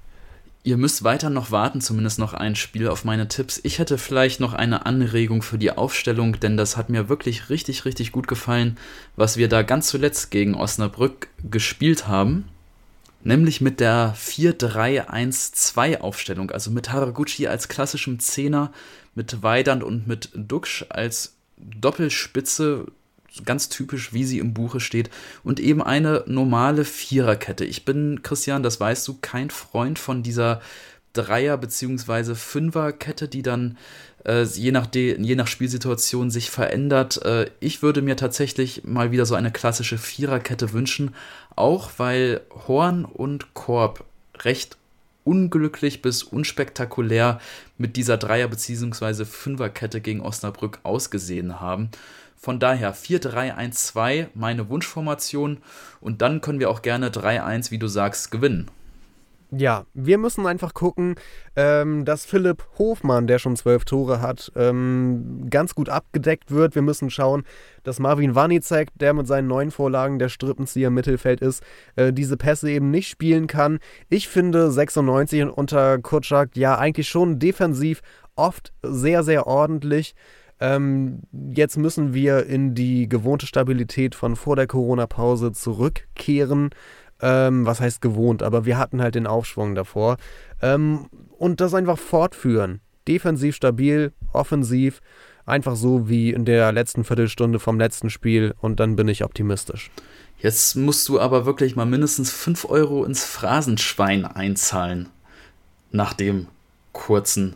[0.66, 3.60] Ihr müsst weiter noch warten, zumindest noch ein Spiel auf meine Tipps.
[3.64, 7.84] Ich hätte vielleicht noch eine Anregung für die Aufstellung, denn das hat mir wirklich richtig,
[7.84, 8.78] richtig gut gefallen,
[9.14, 12.48] was wir da ganz zuletzt gegen Osnabrück gespielt haben.
[13.22, 18.72] Nämlich mit der 4-3-1-2 Aufstellung, also mit Haraguchi als klassischem Zehner,
[19.14, 22.86] mit Weidand und mit Duxch als Doppelspitze
[23.44, 25.10] ganz typisch, wie sie im Buche steht,
[25.42, 27.64] und eben eine normale Viererkette.
[27.64, 30.60] Ich bin, Christian, das weißt du, kein Freund von dieser
[31.12, 32.34] Dreier- bzw.
[32.34, 33.76] Fünferkette, die dann
[34.24, 37.22] äh, je, nach je nach Spielsituation sich verändert.
[37.24, 41.14] Äh, ich würde mir tatsächlich mal wieder so eine klassische Viererkette wünschen,
[41.56, 44.04] auch weil Horn und Korb
[44.40, 44.76] recht
[45.24, 47.40] unglücklich bis unspektakulär
[47.78, 49.24] mit dieser Dreier- bzw.
[49.24, 51.90] Fünferkette gegen Osnabrück ausgesehen haben.
[52.44, 55.62] Von daher 4-3-1-2 meine Wunschformation
[56.02, 58.70] und dann können wir auch gerne 3-1, wie du sagst, gewinnen.
[59.50, 61.14] Ja, wir müssen einfach gucken,
[61.56, 66.74] ähm, dass Philipp Hofmann, der schon zwölf Tore hat, ähm, ganz gut abgedeckt wird.
[66.74, 67.44] Wir müssen schauen,
[67.82, 71.62] dass Marvin Wanicek, der mit seinen neuen Vorlagen der Strippenzieher im Mittelfeld ist,
[71.96, 73.78] äh, diese Pässe eben nicht spielen kann.
[74.10, 78.02] Ich finde 96 unter Kutschak ja eigentlich schon defensiv
[78.36, 80.14] oft sehr, sehr ordentlich.
[80.64, 81.20] Ähm,
[81.54, 86.70] jetzt müssen wir in die gewohnte Stabilität von vor der Corona-Pause zurückkehren.
[87.20, 90.16] Ähm, was heißt gewohnt, aber wir hatten halt den Aufschwung davor.
[90.62, 91.06] Ähm,
[91.38, 92.80] und das einfach fortführen.
[93.06, 95.00] Defensiv stabil, offensiv,
[95.44, 99.90] einfach so wie in der letzten Viertelstunde vom letzten Spiel und dann bin ich optimistisch.
[100.38, 105.10] Jetzt musst du aber wirklich mal mindestens 5 Euro ins Phrasenschwein einzahlen.
[105.92, 106.48] Nach dem
[106.92, 107.54] kurzen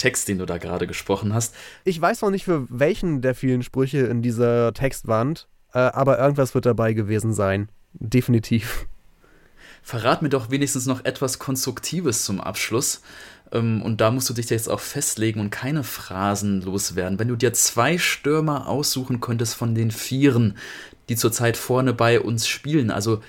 [0.00, 1.54] Text, den du da gerade gesprochen hast.
[1.84, 6.54] Ich weiß noch nicht, für welchen der vielen Sprüche in dieser Textwand, äh, aber irgendwas
[6.54, 7.68] wird dabei gewesen sein.
[7.92, 8.86] Definitiv.
[9.82, 13.02] Verrat mir doch wenigstens noch etwas Konstruktives zum Abschluss.
[13.52, 17.18] Ähm, und da musst du dich jetzt auch festlegen und keine Phrasen loswerden.
[17.18, 20.56] Wenn du dir zwei Stürmer aussuchen könntest von den Vieren,
[21.08, 23.22] die zurzeit vorne bei uns spielen, also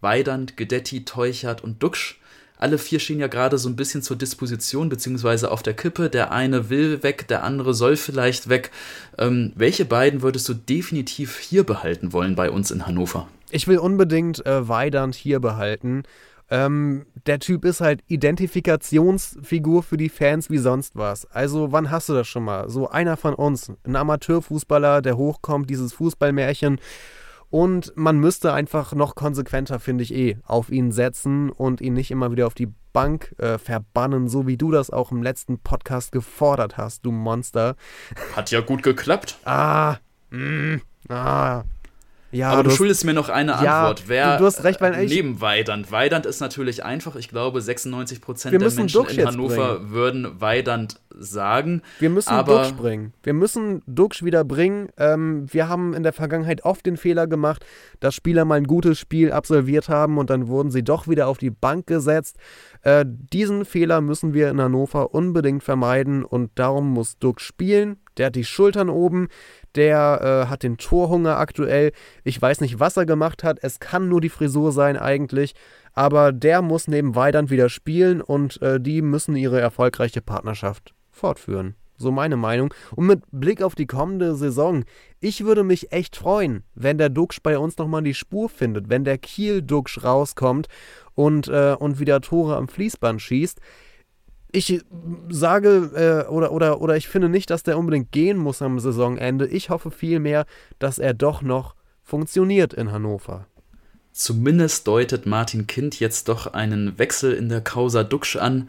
[0.00, 2.20] Weidand, Gedetti, Teuchert und Duxch,
[2.58, 6.10] alle vier stehen ja gerade so ein bisschen zur Disposition, beziehungsweise auf der Kippe.
[6.10, 8.70] Der eine will weg, der andere soll vielleicht weg.
[9.16, 13.28] Ähm, welche beiden würdest du definitiv hier behalten wollen bei uns in Hannover?
[13.50, 16.02] Ich will unbedingt äh, Weidand hier behalten.
[16.50, 21.26] Ähm, der Typ ist halt Identifikationsfigur für die Fans wie sonst was.
[21.30, 22.70] Also, wann hast du das schon mal?
[22.70, 26.80] So einer von uns, ein Amateurfußballer, der hochkommt, dieses Fußballmärchen.
[27.50, 32.10] Und man müsste einfach noch konsequenter, finde ich eh, auf ihn setzen und ihn nicht
[32.10, 36.12] immer wieder auf die Bank äh, verbannen, so wie du das auch im letzten Podcast
[36.12, 37.76] gefordert hast, du Monster.
[38.34, 39.38] Hat ja gut geklappt.
[39.44, 39.96] Ah,
[40.30, 41.62] mh, ah,
[42.30, 44.04] ja, aber du, schuldest mir noch eine Antwort.
[44.06, 45.90] Wer du, du hast recht, weil ich, neben Weidand.
[45.90, 47.16] Weidand ist natürlich einfach.
[47.16, 49.90] Ich glaube, 96 Prozent der Menschen in Hannover bringen.
[49.90, 51.82] würden Weidand sagen.
[51.98, 53.12] Wir müssen aber Dux bringen.
[53.22, 54.88] Wir müssen Dux wieder bringen.
[54.96, 57.64] Ähm, wir haben in der Vergangenheit oft den Fehler gemacht,
[58.00, 61.38] dass Spieler mal ein gutes Spiel absolviert haben und dann wurden sie doch wieder auf
[61.38, 62.36] die Bank gesetzt.
[62.82, 67.96] Äh, diesen Fehler müssen wir in Hannover unbedingt vermeiden und darum muss Dux spielen.
[68.16, 69.28] Der hat die Schultern oben
[69.78, 71.92] der äh, hat den Torhunger aktuell.
[72.24, 73.58] Ich weiß nicht, was er gemacht hat.
[73.62, 75.54] Es kann nur die Frisur sein eigentlich.
[75.94, 81.76] Aber der muss neben Weidand wieder spielen und äh, die müssen ihre erfolgreiche Partnerschaft fortführen.
[81.96, 82.74] So meine Meinung.
[82.94, 84.84] Und mit Blick auf die kommende Saison,
[85.20, 89.04] ich würde mich echt freuen, wenn der Duxch bei uns nochmal die Spur findet, wenn
[89.04, 90.68] der Kiel-Duxch rauskommt
[91.14, 93.60] und, äh, und wieder Tore am Fließband schießt
[94.50, 94.80] ich
[95.28, 99.46] sage äh, oder, oder, oder ich finde nicht, dass der unbedingt gehen muss am Saisonende.
[99.46, 100.46] Ich hoffe vielmehr,
[100.78, 103.46] dass er doch noch funktioniert in Hannover.
[104.12, 108.68] Zumindest deutet Martin Kind jetzt doch einen Wechsel in der Causa Duxch an.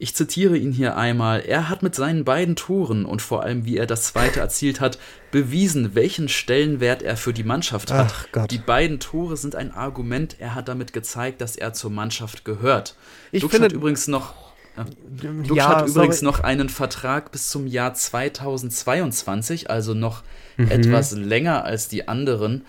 [0.00, 1.40] Ich zitiere ihn hier einmal.
[1.40, 4.98] Er hat mit seinen beiden Toren und vor allem, wie er das zweite erzielt hat,
[5.32, 8.28] bewiesen, welchen Stellenwert er für die Mannschaft hat.
[8.50, 10.36] Die beiden Tore sind ein Argument.
[10.38, 12.96] Er hat damit gezeigt, dass er zur Mannschaft gehört.
[13.32, 14.47] Ich Duxch finde, hat übrigens noch
[14.84, 20.22] Duxch ja, hat übrigens noch einen Vertrag bis zum Jahr 2022, also noch
[20.56, 20.70] mhm.
[20.70, 22.64] etwas länger als die anderen.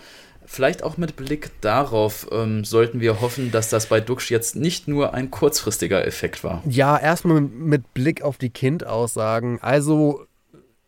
[0.46, 4.88] Vielleicht auch mit Blick darauf ähm, sollten wir hoffen, dass das bei Duxch jetzt nicht
[4.88, 6.64] nur ein kurzfristiger Effekt war.
[6.68, 9.60] Ja, erstmal mit Blick auf die Kind-Aussagen.
[9.62, 10.26] Also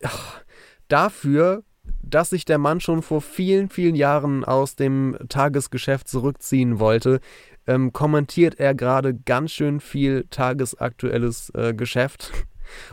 [0.02, 0.40] ach,
[0.88, 1.62] dafür,
[2.02, 7.20] dass sich der Mann schon vor vielen, vielen Jahren aus dem Tagesgeschäft zurückziehen wollte,
[7.66, 12.32] ähm, kommentiert er gerade ganz schön viel tagesaktuelles äh, Geschäft.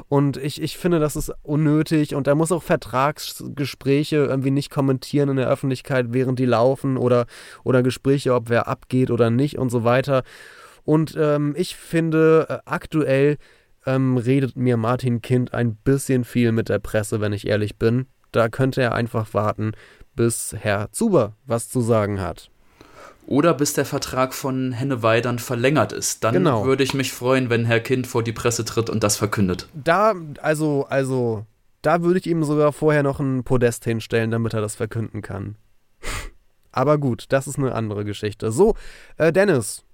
[0.07, 5.29] Und ich, ich finde, das ist unnötig und er muss auch Vertragsgespräche irgendwie nicht kommentieren
[5.29, 7.27] in der Öffentlichkeit, während die laufen oder,
[7.63, 10.23] oder Gespräche, ob wer abgeht oder nicht und so weiter.
[10.83, 13.37] Und ähm, ich finde, äh, aktuell
[13.85, 18.07] ähm, redet mir Martin Kind ein bisschen viel mit der Presse, wenn ich ehrlich bin.
[18.33, 19.71] Da könnte er einfach warten,
[20.13, 22.49] bis Herr Zuber was zu sagen hat
[23.29, 26.23] oder bis der Vertrag von Henne Weidern verlängert ist.
[26.23, 26.65] Dann genau.
[26.65, 29.67] würde ich mich freuen, wenn Herr Kind vor die Presse tritt und das verkündet.
[29.75, 31.45] Da, also, also,
[31.83, 35.57] da würde ich ihm sogar vorher noch ein Podest hinstellen, damit er das verkünden kann.
[36.71, 38.51] Aber gut, das ist eine andere Geschichte.
[38.51, 38.73] So,
[39.17, 39.85] äh, Dennis,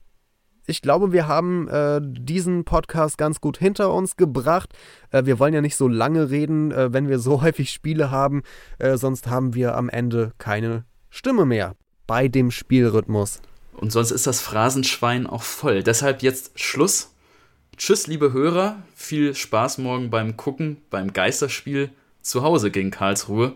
[0.65, 4.71] ich glaube, wir haben äh, diesen Podcast ganz gut hinter uns gebracht.
[5.11, 8.43] Äh, wir wollen ja nicht so lange reden, äh, wenn wir so häufig Spiele haben,
[8.79, 11.75] äh, sonst haben wir am Ende keine Stimme mehr
[12.07, 13.41] bei dem Spielrhythmus.
[13.73, 15.83] Und sonst ist das Phrasenschwein auch voll.
[15.83, 17.11] Deshalb jetzt Schluss.
[17.77, 18.77] Tschüss, liebe Hörer.
[18.95, 21.89] Viel Spaß morgen beim Gucken, beim Geisterspiel
[22.21, 23.53] zu Hause gegen Karlsruhe.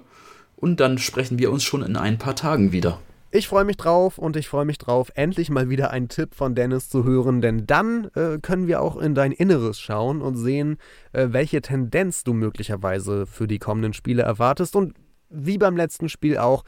[0.55, 2.99] Und dann sprechen wir uns schon in ein paar Tagen wieder.
[3.31, 6.55] Ich freue mich drauf und ich freue mich drauf, endlich mal wieder einen Tipp von
[6.55, 10.77] Dennis zu hören, denn dann äh, können wir auch in dein Inneres schauen und sehen,
[11.13, 14.95] äh, welche Tendenz du möglicherweise für die kommenden Spiele erwartest und
[15.29, 16.63] wie beim letzten Spiel auch,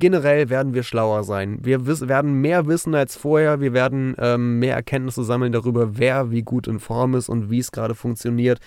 [0.00, 1.58] generell werden wir schlauer sein.
[1.62, 6.42] Wir werden mehr wissen als vorher, wir werden ähm, mehr Erkenntnisse sammeln darüber, wer wie
[6.42, 8.58] gut in Form ist und wie es gerade funktioniert.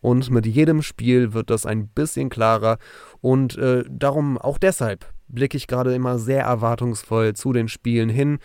[0.00, 2.78] Und mit jedem Spiel wird das ein bisschen klarer
[3.20, 8.38] und äh, darum auch deshalb blicke ich gerade immer sehr erwartungsvoll zu den Spielen hin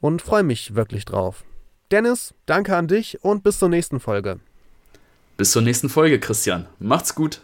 [0.00, 1.44] und freue mich wirklich drauf.
[1.90, 4.40] Dennis, danke an dich und bis zur nächsten Folge.
[5.36, 6.66] Bis zur nächsten Folge, Christian.
[6.78, 7.40] Macht's gut.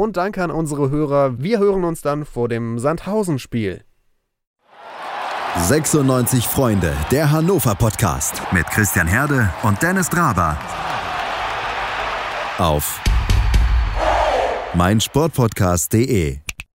[0.00, 1.42] Und danke an unsere Hörer.
[1.42, 3.84] Wir hören uns dann vor dem Sandhausen-Spiel.
[5.58, 10.56] 96 Freunde, der Hannover Podcast mit Christian Herde und Dennis Draber.
[12.56, 12.98] Auf
[14.72, 16.38] meinsportpodcast.de